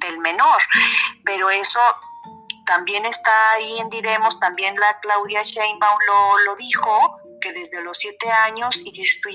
del, 0.00 0.18
menor. 0.18 0.58
Pero 1.26 1.50
eso 1.50 1.80
también 2.64 3.04
está 3.04 3.52
ahí 3.52 3.78
en 3.80 3.90
Diremos, 3.90 4.40
también 4.40 4.74
la 4.76 4.98
Claudia 5.00 5.42
Sheinbaum 5.42 5.98
lo, 6.06 6.38
lo 6.38 6.56
dijo, 6.56 7.20
que 7.42 7.52
desde 7.52 7.82
los 7.82 7.98
siete 7.98 8.30
años, 8.30 8.80
y 8.82 8.90
dices 8.92 9.20
tú, 9.20 9.28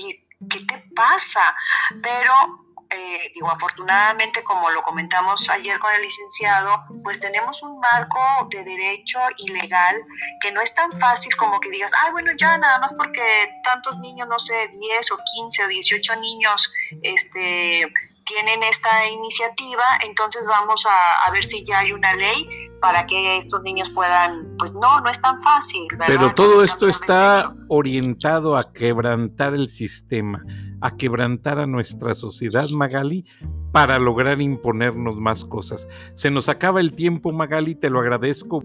¿qué 0.50 0.64
te 0.64 0.84
pasa? 0.96 1.54
Pero 2.02 2.61
eh, 2.94 3.30
digo, 3.34 3.50
afortunadamente, 3.50 4.42
como 4.42 4.70
lo 4.70 4.82
comentamos 4.82 5.48
ayer 5.50 5.78
con 5.78 5.92
el 5.94 6.02
licenciado, 6.02 6.84
pues 7.02 7.18
tenemos 7.18 7.62
un 7.62 7.78
marco 7.78 8.20
de 8.50 8.64
derecho 8.64 9.18
y 9.38 9.52
legal 9.52 9.96
que 10.40 10.52
no 10.52 10.60
es 10.60 10.74
tan 10.74 10.92
fácil 10.92 11.34
como 11.36 11.60
que 11.60 11.70
digas, 11.70 11.92
ay, 12.04 12.12
bueno, 12.12 12.32
ya 12.36 12.56
nada 12.58 12.78
más 12.78 12.94
porque 12.94 13.22
tantos 13.62 13.98
niños, 13.98 14.28
no 14.28 14.38
sé, 14.38 14.68
10 14.68 15.12
o 15.12 15.18
15 15.34 15.64
o 15.64 15.68
18 15.68 16.16
niños, 16.16 16.72
este 17.02 17.90
tienen 18.24 18.62
esta 18.62 19.08
iniciativa, 19.08 19.84
entonces 20.04 20.46
vamos 20.46 20.86
a, 20.86 21.26
a 21.26 21.30
ver 21.32 21.44
si 21.44 21.64
ya 21.64 21.80
hay 21.80 21.92
una 21.92 22.14
ley 22.14 22.70
para 22.80 23.06
que 23.06 23.38
estos 23.38 23.62
niños 23.62 23.90
puedan, 23.90 24.56
pues 24.58 24.72
no, 24.74 25.00
no 25.00 25.08
es 25.08 25.20
tan 25.20 25.38
fácil. 25.40 25.86
Pero 26.06 26.34
todo 26.34 26.64
esto 26.64 26.88
está 26.88 27.54
orientado 27.68 28.56
a 28.56 28.64
quebrantar 28.70 29.54
el 29.54 29.68
sistema, 29.68 30.42
a 30.82 30.96
quebrantar 30.96 31.58
a 31.58 31.66
nuestra 31.66 32.14
sociedad, 32.14 32.68
Magali, 32.76 33.24
para 33.72 33.98
lograr 33.98 34.40
imponernos 34.42 35.16
más 35.16 35.44
cosas. 35.44 35.88
Se 36.14 36.30
nos 36.30 36.48
acaba 36.48 36.80
el 36.80 36.92
tiempo, 36.92 37.32
Magali, 37.32 37.74
te 37.74 37.88
lo 37.88 38.00
agradezco. 38.00 38.62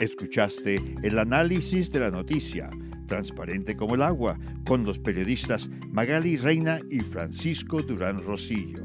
Escuchaste 0.00 0.80
el 1.02 1.18
análisis 1.18 1.90
de 1.90 2.00
la 2.00 2.10
noticia 2.10 2.68
transparente 3.08 3.76
como 3.76 3.96
el 3.96 4.02
agua, 4.02 4.38
con 4.66 4.84
los 4.84 4.98
periodistas 5.00 5.68
Magali 5.90 6.36
Reina 6.36 6.78
y 6.90 7.00
Francisco 7.00 7.82
Durán 7.82 8.18
Rosillo. 8.18 8.84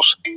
Campos. 0.01 0.31